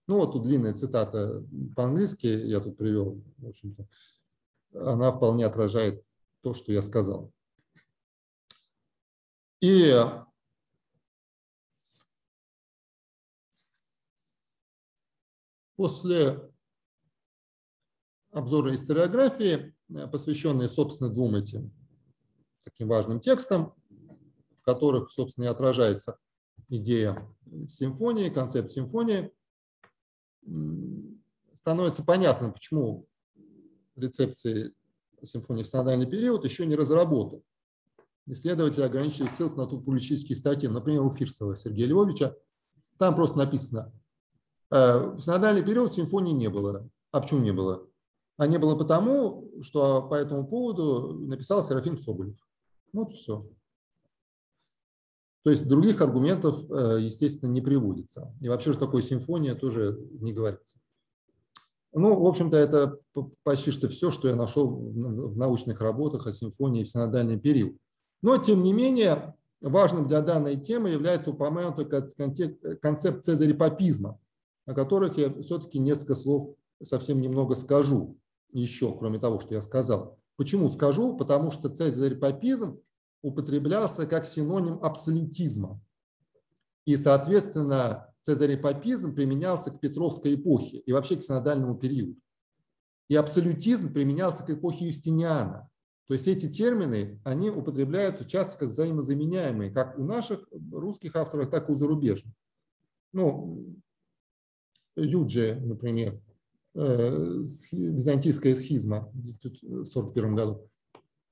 Ну 0.09 0.19
вот 0.19 0.33
тут 0.33 0.43
длинная 0.43 0.75
цитата 0.75 1.45
по-английски 1.77 2.27
я 2.27 2.61
тут 2.61 2.77
привел, 2.77 3.23
в 3.39 3.49
общем-то, 3.49 3.89
она 4.75 5.13
вполне 5.13 5.47
отражает 5.47 6.05
то, 6.43 6.53
что 6.53 6.73
я 6.73 6.83
сказал. 6.83 7.33
И 9.63 9.95
после 15.77 16.51
обзора 18.33 18.75
историографии, 18.75 19.73
посвященной, 20.11 20.69
собственно, 20.69 21.11
двум 21.11 21.37
этим 21.37 21.73
таким 22.65 22.89
важным 22.89 23.21
текстом, 23.21 23.73
в 24.57 24.63
которых, 24.63 25.13
собственно, 25.13 25.45
и 25.45 25.49
отражается 25.49 26.19
идея 26.69 27.33
симфонии, 27.69 28.31
концепт 28.31 28.69
симфонии, 28.69 29.33
становится 31.53 32.03
понятно, 32.03 32.51
почему 32.51 33.07
рецепции 33.95 34.75
симфонии 35.23 35.63
в 35.63 35.69
синодальный 35.69 36.11
период 36.11 36.45
еще 36.45 36.67
не 36.67 36.75
разработан. 36.75 37.45
Исследователи 38.27 38.83
ограничили 38.83 39.29
ссылку 39.29 39.57
на 39.57 39.67
тут 39.67 39.85
публические 39.85 40.37
статьи, 40.37 40.69
например, 40.69 41.03
у 41.03 41.13
Фирсова 41.13 41.57
Сергея 41.57 41.89
Львовича. 41.89 42.37
Там 42.99 43.17
просто 43.17 43.39
написано, 43.39 43.93
«Э, 44.71 45.09
в 45.15 45.21
синодальный 45.21 45.65
период 45.65 45.93
симфонии 45.93 46.33
не 46.33 46.49
было. 46.49 46.89
А 47.11 47.21
почему 47.21 47.41
не 47.41 47.53
было? 47.53 47.87
А 48.37 48.47
не 48.47 48.59
было 48.59 48.77
потому, 48.77 49.51
что 49.63 50.03
по 50.09 50.15
этому 50.15 50.47
поводу 50.47 51.15
написал 51.15 51.63
Серафим 51.63 51.99
Соболев. 51.99 52.37
Вот 52.93 53.11
все. 53.11 53.47
То 55.43 55.51
есть 55.51 55.67
других 55.67 56.01
аргументов, 56.01 56.71
э, 56.71 56.99
естественно, 57.01 57.51
не 57.51 57.61
приводится. 57.61 58.33
И 58.41 58.49
вообще, 58.49 58.73
что 58.73 58.87
такое 58.87 59.03
симфония, 59.03 59.55
тоже 59.55 59.99
не 60.21 60.33
говорится. 60.33 60.79
Ну, 61.93 62.23
в 62.23 62.27
общем-то, 62.27 62.57
это 62.57 62.99
почти 63.43 63.71
что 63.71 63.89
все, 63.89 64.11
что 64.11 64.29
я 64.29 64.37
нашел 64.37 64.71
в 64.71 65.37
научных 65.37 65.81
работах 65.81 66.27
о 66.27 66.33
симфонии 66.33 66.85
в 66.85 66.89
синодальный 66.89 67.39
период. 67.39 67.77
Но, 68.23 68.39
тем 68.39 68.63
не 68.63 68.73
менее, 68.73 69.37
важным 69.61 70.07
для 70.07 70.21
данной 70.23 70.57
темы 70.57 70.91
является 70.91 71.31
упомянутый 71.31 71.87
концепт 71.87 73.25
цезарепапизма, 73.25 74.19
о 74.67 74.75
которых 74.75 75.19
я 75.19 75.33
все-таки 75.43 75.79
несколько 75.79 76.15
слов 76.15 76.57
совсем 76.83 77.21
немного 77.21 77.55
скажу 77.57 78.17
еще, 78.53 78.97
кроме 78.97 79.19
того, 79.19 79.41
что 79.41 79.55
я 79.55 79.63
сказал. 79.63 80.19
Почему 80.37 80.69
скажу? 80.69 81.17
Потому 81.17 81.51
что 81.51 81.69
цезарь-папизм 81.69 82.81
употреблялся 83.23 84.07
как 84.07 84.27
синоним 84.27 84.79
абсолютизма. 84.83 85.81
И, 86.85 86.97
соответственно, 86.97 88.13
цезарь-папизм 88.23 89.15
применялся 89.15 89.71
к 89.71 89.81
Петровской 89.81 90.35
эпохе 90.35 90.79
и 90.79 90.93
вообще 90.93 91.17
к 91.17 91.23
синодальному 91.23 91.77
периоду. 91.77 92.17
И 93.09 93.17
абсолютизм 93.17 93.93
применялся 93.93 94.45
к 94.45 94.51
эпохе 94.51 94.87
Юстиниана. 94.87 95.69
То 96.09 96.15
есть 96.15 96.29
эти 96.29 96.51
термины, 96.51 97.21
они 97.25 97.51
употребляются 97.51 98.25
часто 98.25 98.59
как 98.59 98.69
взаимозаменяемые, 98.69 99.71
как 99.71 99.99
у 99.99 100.05
наших 100.05 100.47
русских 100.71 101.17
авторов, 101.17 101.51
так 101.51 101.69
и 101.69 101.73
у 101.73 101.75
зарубежных. 101.75 102.35
Ну, 103.13 103.77
Юджи, 104.97 105.55
например, 105.55 106.21
Э, 106.75 107.43
византийская 107.73 108.55
схизма 108.55 109.11
в 109.13 109.37
1941 109.41 110.35
году. 110.35 110.71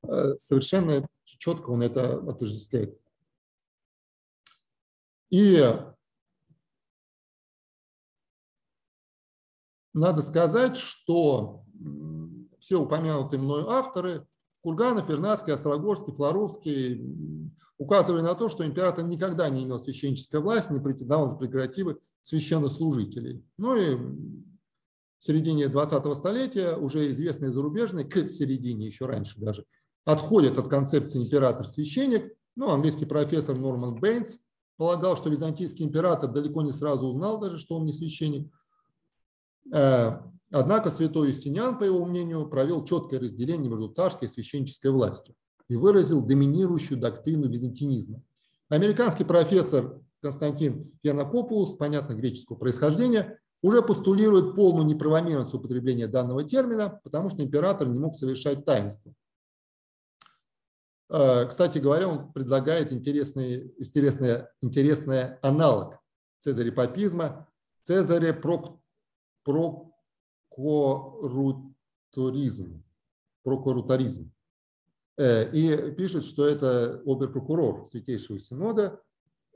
Э, 0.03 0.35
совершенно 0.37 1.09
четко 1.25 1.71
он 1.71 1.83
это 1.83 2.19
отождествляет. 2.19 3.01
И 5.31 5.63
надо 9.95 10.21
сказать, 10.21 10.77
что 10.77 11.65
все 12.59 12.79
упомянутые 12.79 13.41
мною 13.41 13.71
авторы, 13.71 14.27
Курганов, 14.63 15.09
Вернадский, 15.09 15.53
Острогорский, 15.53 16.13
Флоровский, 16.13 17.53
указывали 17.79 18.21
на 18.21 18.35
то, 18.35 18.49
что 18.49 18.67
император 18.67 19.07
никогда 19.07 19.49
не 19.49 19.65
имел 19.65 19.79
священнической 19.81 20.41
власти, 20.41 20.73
не 20.73 20.81
претендовал 20.81 21.31
на 21.31 21.37
прерогативы 21.37 21.99
священнослужителей. 22.23 23.43
Ну 23.57 23.77
и 23.77 23.95
в 23.95 25.25
середине 25.25 25.65
20-го 25.65 26.15
столетия, 26.15 26.77
уже 26.77 27.11
известные 27.11 27.51
зарубежные, 27.51 28.05
к 28.05 28.31
середине, 28.31 28.87
еще 28.87 29.07
раньше 29.07 29.41
даже, 29.41 29.65
отходят 30.05 30.59
от 30.59 30.69
концепции 30.69 31.23
император-священник. 31.23 32.35
Ну, 32.57 32.71
английский 32.71 33.07
профессор 33.07 33.57
Норман 33.57 33.95
Бейнс 33.95 34.41
полагал, 34.77 35.17
что 35.17 35.31
византийский 35.31 35.85
император 35.85 36.31
далеко 36.31 36.63
не 36.63 36.73
сразу 36.73 37.07
узнал 37.07 37.39
даже, 37.39 37.59
что 37.59 37.77
он 37.77 37.87
не 37.87 37.93
священник. 37.93 38.51
Однако 40.53 40.91
святой 40.91 41.29
Юстиниан, 41.29 41.79
по 41.79 41.85
его 41.85 42.05
мнению, 42.05 42.49
провел 42.49 42.85
четкое 42.85 43.21
разделение 43.21 43.71
между 43.71 43.89
царской 43.89 44.27
и 44.27 44.31
священнической 44.31 44.91
властью 44.91 45.35
и 45.69 45.77
выразил 45.77 46.23
доминирующую 46.23 46.99
доктрину 46.99 47.49
византинизма. 47.49 48.23
Американский 48.69 49.25
профессор 49.25 50.01
Константин 50.21 50.93
Янакопулус, 51.03 51.75
понятно, 51.75 52.15
греческого 52.15 52.57
происхождения, 52.57 53.39
уже 53.63 53.83
постулирует 53.83 54.57
полную 54.57 54.87
неправомерность 54.87 55.55
употребления 55.55 56.09
данного 56.09 56.43
термина, 56.43 57.01
потому 57.05 57.31
что 57.31 57.43
император 57.43 57.89
не 57.89 57.99
мог 57.99 58.15
совершать 58.15 58.65
таинство. 58.65 59.15
Э, 61.11 61.47
кстати 61.47 61.79
говоря, 61.79 62.09
он 62.09 62.33
предлагает 62.33 62.93
интересный, 62.93 63.73
интересный, 63.79 64.47
интересный 64.63 65.37
аналог 65.39 65.99
цезарепапизма, 66.41 67.49
цезаре 67.83 68.33
прок, 68.33 68.81
прокорутуризм, 69.45 69.90
прокурутаризм. 73.43 74.31
Э, 75.21 75.51
и 75.53 75.93
пишет, 75.93 76.25
что 76.25 76.47
это 76.47 77.03
оберпрокурор 77.05 77.87
Святейшего 77.87 78.39
Синода, 78.39 79.01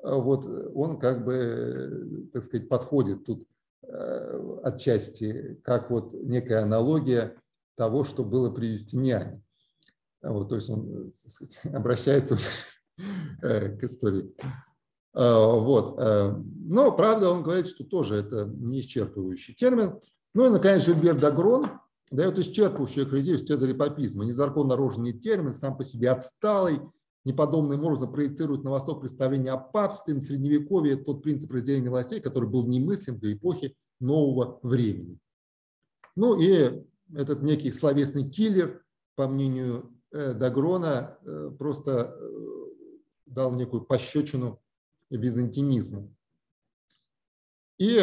вот 0.02 0.44
он 0.74 0.98
как 0.98 1.24
бы, 1.24 2.28
так 2.34 2.44
сказать, 2.44 2.68
подходит 2.68 3.24
тут 3.24 3.48
э, 3.82 4.58
отчасти 4.62 5.58
как 5.64 5.90
вот 5.90 6.12
некая 6.12 6.62
аналогия 6.62 7.40
того, 7.76 8.04
что 8.04 8.24
было 8.24 8.50
при 8.50 8.66
Юстиниане. 8.66 9.42
Вот, 10.20 10.50
то 10.50 10.56
есть 10.56 10.68
он 10.68 11.12
сказать, 11.14 11.58
обращается 11.74 12.36
э, 13.42 13.76
к 13.78 13.82
истории. 13.84 14.30
Вот. 15.16 15.96
Но, 15.96 16.90
правда, 16.90 17.30
он 17.30 17.44
говорит, 17.44 17.68
что 17.68 17.84
тоже 17.84 18.16
это 18.16 18.46
не 18.46 18.80
исчерпывающий 18.80 19.54
термин. 19.54 20.00
Ну 20.34 20.46
и, 20.46 20.50
наконец, 20.50 20.84
Жильбер 20.84 21.18
Дагрон 21.18 21.80
дает 22.10 22.38
исчерпывающую 22.38 23.08
характеристику 23.08 23.48
цезарепапизма. 23.48 24.24
Незаконно 24.24 24.76
рожденный 24.76 25.12
термин, 25.12 25.54
сам 25.54 25.76
по 25.76 25.84
себе 25.84 26.10
отсталый, 26.10 26.80
неподобным 27.24 27.84
образом 27.84 28.12
проецирует 28.12 28.64
на 28.64 28.70
восток 28.70 29.00
представление 29.00 29.52
о 29.52 29.58
папстве, 29.58 30.14
на 30.14 30.20
средневековье 30.20 30.96
тот 30.96 31.22
принцип 31.22 31.50
разделения 31.52 31.88
властей, 31.88 32.20
который 32.20 32.48
был 32.48 32.66
немыслим 32.66 33.18
до 33.18 33.32
эпохи 33.32 33.76
нового 34.00 34.58
времени. 34.62 35.18
Ну 36.16 36.38
и 36.38 36.84
этот 37.14 37.42
некий 37.42 37.70
словесный 37.70 38.28
киллер, 38.28 38.84
по 39.14 39.28
мнению 39.28 39.92
э, 40.12 40.32
Дагрона, 40.34 41.18
э, 41.22 41.50
просто 41.58 42.16
э, 42.18 42.28
дал 43.26 43.52
некую 43.52 43.82
пощечину 43.82 44.60
византинизму. 45.10 46.14
И 47.78 48.00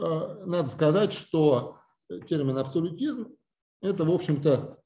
надо 0.00 0.68
сказать, 0.68 1.12
что 1.12 1.76
термин 2.26 2.58
абсолютизм 2.58 3.28
это, 3.82 4.04
в 4.04 4.10
общем-то, 4.10 4.78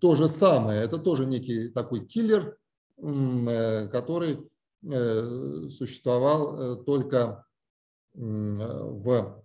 то 0.00 0.14
же 0.14 0.28
самое. 0.28 0.80
Это 0.80 0.98
тоже 0.98 1.26
некий 1.26 1.68
такой 1.68 2.06
киллер, 2.06 2.58
Э, 3.02 3.88
который 3.88 4.38
э, 4.82 5.68
существовал 5.70 6.60
э, 6.60 6.84
только 6.84 7.44
в 8.12 9.44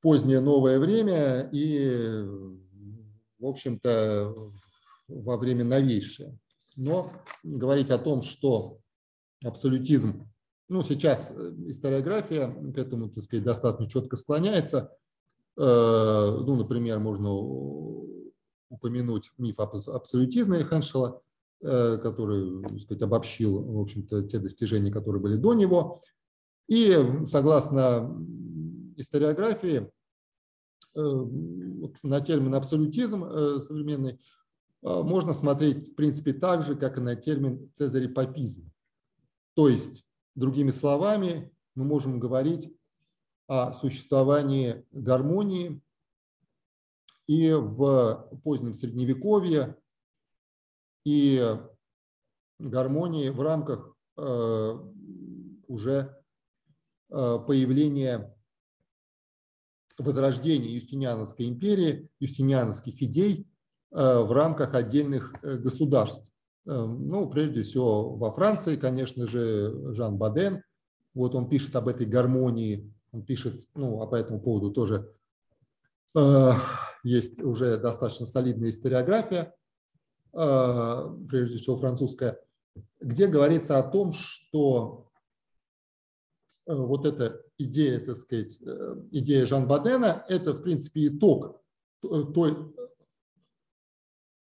позднее 0.00 0.40
новое 0.40 0.80
время 0.80 1.50
и, 1.52 2.24
в 3.38 3.46
общем-то, 3.46 4.34
во 5.06 5.36
время 5.36 5.64
новейшее. 5.64 6.36
Но 6.76 7.12
говорить 7.42 7.90
о 7.90 7.98
том, 7.98 8.22
что 8.22 8.78
абсолютизм, 9.44 10.26
ну, 10.74 10.82
сейчас 10.82 11.30
историография 11.68 12.48
к 12.48 12.76
этому, 12.76 13.08
так 13.08 13.22
сказать, 13.22 13.44
достаточно 13.44 13.88
четко 13.88 14.16
склоняется. 14.16 14.90
Ну, 15.56 16.56
например, 16.56 16.98
можно 16.98 17.30
упомянуть 18.74 19.30
миф 19.38 19.60
об 19.60 19.76
абсолютизме 19.76 20.64
Хеншела, 20.64 21.22
э, 21.62 21.98
который 21.98 22.62
так 22.62 22.80
сказать, 22.80 23.02
обобщил 23.02 23.62
в 23.62 23.80
общем-то, 23.80 24.24
те 24.24 24.40
достижения, 24.40 24.90
которые 24.90 25.22
были 25.22 25.36
до 25.36 25.54
него. 25.54 26.02
И 26.68 26.92
согласно 27.24 28.12
историографии, 28.96 29.88
э, 30.96 31.00
на 32.02 32.20
термин 32.20 32.54
абсолютизм 32.54 33.24
э, 33.24 33.60
современный 33.60 34.18
можно 34.82 35.32
смотреть 35.32 35.92
в 35.92 35.94
принципе 35.94 36.34
так 36.34 36.62
же, 36.62 36.74
как 36.74 36.98
и 36.98 37.00
на 37.00 37.14
термин 37.14 37.70
цезарепапизм. 37.72 38.70
То 39.54 39.68
есть, 39.68 40.04
другими 40.34 40.70
словами, 40.70 41.52
мы 41.74 41.84
можем 41.84 42.18
говорить 42.18 42.72
о 43.46 43.72
существовании 43.72 44.84
гармонии 44.92 45.82
и 47.26 47.52
в 47.52 48.30
позднем 48.42 48.74
Средневековье, 48.74 49.76
и 51.04 51.42
гармонии 52.58 53.28
в 53.28 53.40
рамках 53.40 53.96
э, 54.16 54.78
уже 55.66 56.22
э, 57.10 57.38
появления 57.46 58.34
возрождения 59.98 60.70
Юстиниановской 60.70 61.48
империи, 61.48 62.08
юстиниановских 62.20 63.00
идей 63.02 63.46
э, 63.90 64.18
в 64.22 64.32
рамках 64.32 64.74
отдельных 64.74 65.32
государств. 65.42 66.33
Ну, 66.66 67.28
прежде 67.28 67.62
всего, 67.62 68.16
во 68.16 68.32
Франции, 68.32 68.76
конечно 68.76 69.26
же, 69.26 69.92
Жан 69.94 70.16
Баден. 70.16 70.62
Вот 71.12 71.34
он 71.34 71.48
пишет 71.48 71.76
об 71.76 71.88
этой 71.88 72.06
гармонии, 72.06 72.92
он 73.12 73.22
пишет, 73.22 73.68
ну, 73.74 74.00
а 74.00 74.06
по 74.06 74.16
этому 74.16 74.40
поводу 74.40 74.72
тоже 74.72 75.12
есть 77.04 77.40
уже 77.40 77.76
достаточно 77.76 78.26
солидная 78.26 78.70
историография, 78.70 79.54
э, 80.32 81.16
прежде 81.28 81.58
всего 81.58 81.76
французская, 81.76 82.40
где 83.00 83.26
говорится 83.26 83.78
о 83.78 83.82
том, 83.82 84.12
что 84.12 85.10
э, 86.66 86.74
вот 86.74 87.06
эта 87.06 87.42
идея, 87.58 88.00
так 88.00 88.16
сказать, 88.16 88.58
э, 88.62 88.96
идея 89.10 89.46
Жан 89.46 89.68
Бадена, 89.68 90.24
это 90.28 90.54
в 90.54 90.62
принципе 90.62 91.08
итог 91.08 91.60
той 92.00 92.74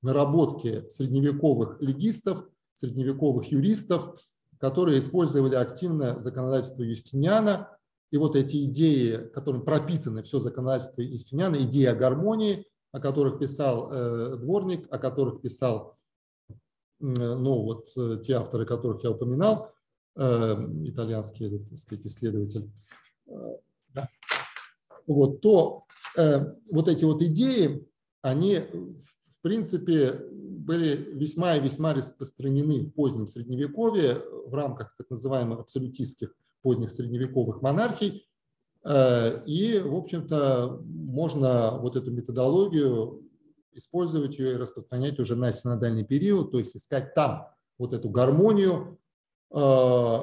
наработки 0.06 0.88
средневековых 0.88 1.80
легистов, 1.80 2.46
средневековых 2.74 3.50
юристов, 3.50 4.14
которые 4.58 5.00
использовали 5.00 5.56
активно 5.56 6.20
законодательство 6.20 6.82
Юстиниана 6.82 7.76
и 8.10 8.16
вот 8.16 8.36
эти 8.36 8.64
идеи, 8.66 9.28
которыми 9.34 9.62
пропитаны 9.62 10.22
все 10.22 10.38
законодательство 10.38 11.02
Истиняна, 11.02 11.56
идеи 11.64 11.86
о 11.86 11.94
гармонии, 11.94 12.64
о 12.92 13.00
которых 13.00 13.38
писал 13.38 13.90
э, 13.90 14.36
Дворник, 14.36 14.86
о 14.90 14.98
которых 14.98 15.42
писал 15.42 15.98
ну, 16.98 17.62
вот, 17.62 17.88
э, 17.96 18.18
те 18.22 18.34
авторы, 18.34 18.64
которых 18.64 19.02
я 19.04 19.10
упоминал, 19.10 19.74
э, 20.16 20.54
итальянский 20.84 21.58
так 21.58 21.78
сказать, 21.78 22.06
исследователь, 22.06 22.70
э, 23.26 23.32
да. 23.88 24.08
вот, 25.06 25.40
то 25.40 25.82
э, 26.16 26.54
вот 26.70 26.88
эти 26.88 27.04
вот 27.04 27.20
идеи, 27.22 27.86
они 28.22 28.58
в 28.58 29.15
принципе 29.46 30.12
были 30.12 30.96
весьма 30.96 31.54
и 31.54 31.60
весьма 31.60 31.94
распространены 31.94 32.84
в 32.84 32.92
позднем 32.92 33.28
Средневековье 33.28 34.20
в 34.46 34.52
рамках 34.52 34.92
так 34.98 35.08
называемых 35.08 35.60
абсолютистских 35.60 36.34
поздних 36.62 36.90
средневековых 36.90 37.62
монархий. 37.62 38.28
Э, 38.84 39.44
и, 39.46 39.78
в 39.78 39.94
общем-то, 39.94 40.80
можно 40.84 41.78
вот 41.78 41.94
эту 41.94 42.10
методологию 42.10 43.22
использовать 43.72 44.36
ее 44.36 44.54
и 44.54 44.56
распространять 44.56 45.20
уже 45.20 45.36
на 45.36 45.52
синодальный 45.52 46.04
период, 46.04 46.50
то 46.50 46.58
есть 46.58 46.76
искать 46.76 47.14
там 47.14 47.46
вот 47.78 47.94
эту 47.94 48.08
гармонию. 48.10 48.98
Э, 49.54 50.18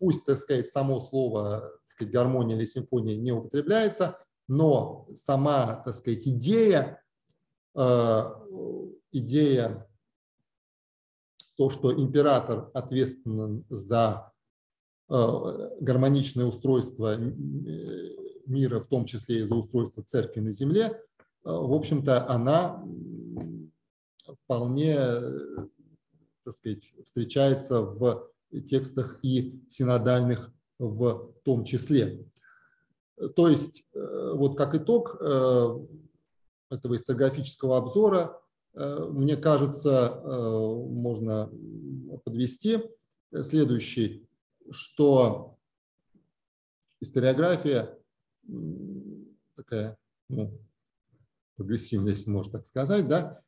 пусть, 0.00 0.24
так 0.24 0.38
сказать, 0.38 0.68
само 0.68 1.00
слово 1.00 1.60
так 1.60 1.88
сказать, 1.88 2.14
гармония 2.14 2.56
или 2.56 2.64
симфония 2.64 3.18
не 3.18 3.32
употребляется, 3.32 4.18
но 4.48 5.06
сама, 5.14 5.82
так 5.84 5.94
сказать, 5.94 6.26
идея, 6.26 7.03
идея 9.12 9.88
то, 11.56 11.70
что 11.70 11.92
император 11.92 12.70
ответственен 12.74 13.64
за 13.68 14.32
Э, 15.10 15.70
гармоничное 15.80 16.46
устройство 16.46 17.16
мира, 18.46 18.80
в 18.80 18.86
том 18.86 19.04
числе 19.04 19.40
и 19.40 19.42
за 19.42 19.54
устройство 19.54 20.02
церкви 20.02 20.40
на 20.40 20.50
земле, 20.50 20.84
э, 20.84 20.94
в 21.44 21.74
общем-то, 21.74 22.26
она 22.26 22.82
вполне, 24.44 24.96
так 26.42 26.54
сказать, 26.54 26.90
встречается 27.04 27.82
в 27.82 28.30
текстах 28.66 29.18
и 29.22 29.62
синодальных 29.68 30.50
в 30.78 31.34
том 31.44 31.64
числе. 31.64 32.26
То 33.36 33.48
есть, 33.48 33.84
э, 33.92 34.32
вот 34.34 34.56
как 34.56 34.74
итог 34.74 35.20
этого 36.70 36.96
историографического 36.96 37.76
обзора, 37.76 38.40
мне 38.74 39.36
кажется, 39.36 40.20
можно 40.24 41.48
подвести 42.24 42.82
следующий 43.42 44.26
что 44.70 45.58
историография 47.00 47.98
такая 49.54 49.96
ну, 50.28 50.58
прогрессивная, 51.56 52.12
если 52.12 52.30
можно 52.30 52.52
так 52.52 52.66
сказать, 52.66 53.08
да, 53.08 53.40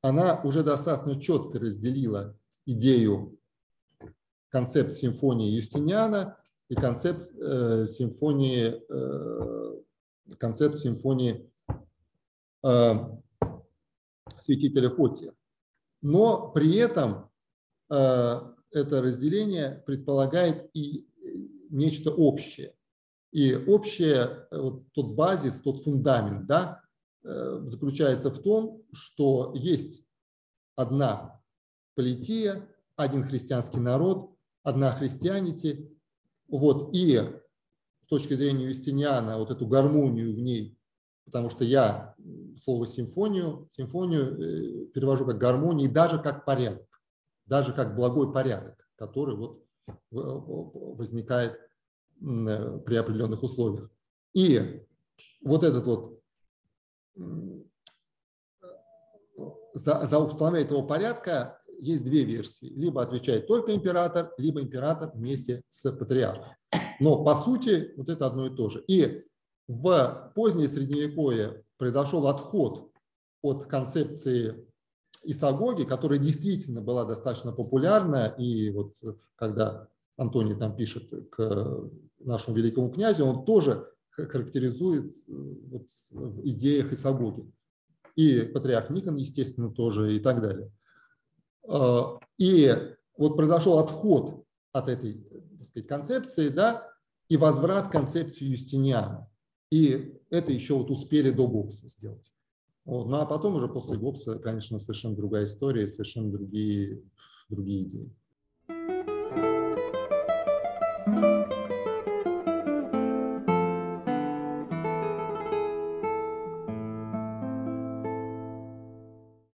она 0.00 0.40
уже 0.42 0.62
достаточно 0.62 1.20
четко 1.20 1.58
разделила 1.58 2.36
идею 2.66 3.38
концепт 4.48 4.92
симфонии 4.92 5.50
Юстиниана 5.50 6.38
и 6.68 6.74
концепт 6.74 7.30
э, 7.34 7.86
симфонии, 7.86 8.82
э, 8.88 9.82
концепт 10.38 10.76
симфонии 10.76 11.32
э, 11.32 11.51
святителя 14.38 14.90
Фотия. 14.90 15.34
Но 16.02 16.50
при 16.50 16.76
этом 16.76 17.30
э, 17.90 18.40
это 18.72 19.02
разделение 19.02 19.82
предполагает 19.86 20.70
и 20.74 21.08
нечто 21.70 22.10
общее. 22.12 22.74
И 23.30 23.54
общее, 23.54 24.46
э, 24.50 24.58
вот 24.58 24.92
тот 24.92 25.14
базис, 25.14 25.60
тот 25.60 25.80
фундамент, 25.82 26.46
да, 26.46 26.82
э, 27.22 27.60
заключается 27.64 28.30
в 28.30 28.42
том, 28.42 28.82
что 28.92 29.52
есть 29.54 30.02
одна 30.76 31.40
полития, 31.94 32.68
один 32.96 33.24
христианский 33.24 33.80
народ, 33.80 34.36
одна 34.64 34.92
христианити, 34.92 35.96
вот, 36.48 36.94
и 36.94 37.16
с 38.02 38.06
точки 38.08 38.34
зрения 38.34 38.66
Юстиниана 38.66 39.38
вот 39.38 39.50
эту 39.50 39.66
гармонию 39.66 40.34
в 40.34 40.38
ней, 40.38 40.76
потому 41.24 41.50
что 41.50 41.64
я 41.64 42.14
слово 42.56 42.86
симфонию, 42.86 43.68
симфонию 43.70 44.88
перевожу 44.88 45.26
как 45.26 45.38
гармонию 45.38 45.88
и 45.88 45.92
даже 45.92 46.18
как 46.18 46.44
порядок, 46.44 46.86
даже 47.46 47.72
как 47.72 47.96
благой 47.96 48.32
порядок, 48.32 48.86
который 48.96 49.36
вот 49.36 49.64
возникает 49.86 51.58
Э, 52.22 52.78
при 52.78 52.96
определенных 52.96 53.42
условиях. 53.42 53.90
И 54.34 54.80
вот 55.42 55.64
этот 55.64 55.86
вот 55.86 56.20
за, 59.74 60.06
за 60.06 60.18
установление 60.20 60.66
этого 60.66 60.86
порядка 60.86 61.60
есть 61.80 62.04
две 62.04 62.22
версии. 62.22 62.66
Либо 62.66 63.02
отвечает 63.02 63.48
только 63.48 63.74
император, 63.74 64.32
либо 64.38 64.62
император 64.62 65.10
вместе 65.14 65.62
с 65.68 65.90
патриархом. 65.90 66.54
Но 67.00 67.24
по 67.24 67.34
сути 67.34 67.92
вот 67.96 68.08
это 68.08 68.26
одно 68.26 68.46
и 68.46 68.54
то 68.54 68.70
же. 68.70 68.84
И 68.86 69.24
в 69.72 70.32
позднее 70.34 70.68
средневековье 70.68 71.64
произошел 71.78 72.26
отход 72.26 72.90
от 73.42 73.64
концепции 73.64 74.66
исагоги, 75.24 75.84
которая 75.84 76.18
действительно 76.18 76.80
была 76.80 77.04
достаточно 77.04 77.52
популярна. 77.52 78.34
И 78.38 78.70
вот 78.70 78.94
когда 79.36 79.88
Антоний 80.16 80.56
там 80.56 80.76
пишет 80.76 81.10
к 81.30 81.90
нашему 82.20 82.56
великому 82.56 82.90
князю, 82.90 83.24
он 83.24 83.44
тоже 83.44 83.88
характеризует 84.10 85.14
э, 85.28 85.32
вот, 85.70 85.88
в 86.10 86.46
идеях 86.46 86.92
Исагоги. 86.92 87.50
И 88.14 88.42
патриарх 88.42 88.90
Никон, 88.90 89.16
естественно, 89.16 89.70
тоже 89.70 90.14
и 90.14 90.20
так 90.20 90.42
далее. 90.42 90.70
А, 91.66 92.18
и 92.36 92.70
вот 93.16 93.36
произошел 93.36 93.78
отход 93.78 94.44
от 94.72 94.88
этой 94.90 95.14
так 95.14 95.62
сказать, 95.62 95.88
концепции, 95.88 96.48
да, 96.48 96.86
и 97.28 97.38
возврат 97.38 97.88
к 97.88 97.92
концепции 97.92 98.44
Юстиниана. 98.44 99.31
И 99.72 100.20
это 100.28 100.52
еще 100.52 100.74
вот 100.74 100.90
успели 100.90 101.30
до 101.30 101.48
Гоббса 101.48 101.88
сделать. 101.88 102.30
Вот. 102.84 103.06
Ну 103.08 103.16
а 103.16 103.24
потом 103.24 103.54
уже 103.54 103.68
после 103.68 103.96
Гоббса, 103.96 104.38
конечно, 104.38 104.78
совершенно 104.78 105.16
другая 105.16 105.46
история, 105.46 105.88
совершенно 105.88 106.30
другие, 106.30 107.02
другие 107.48 107.84
идеи. 107.84 108.14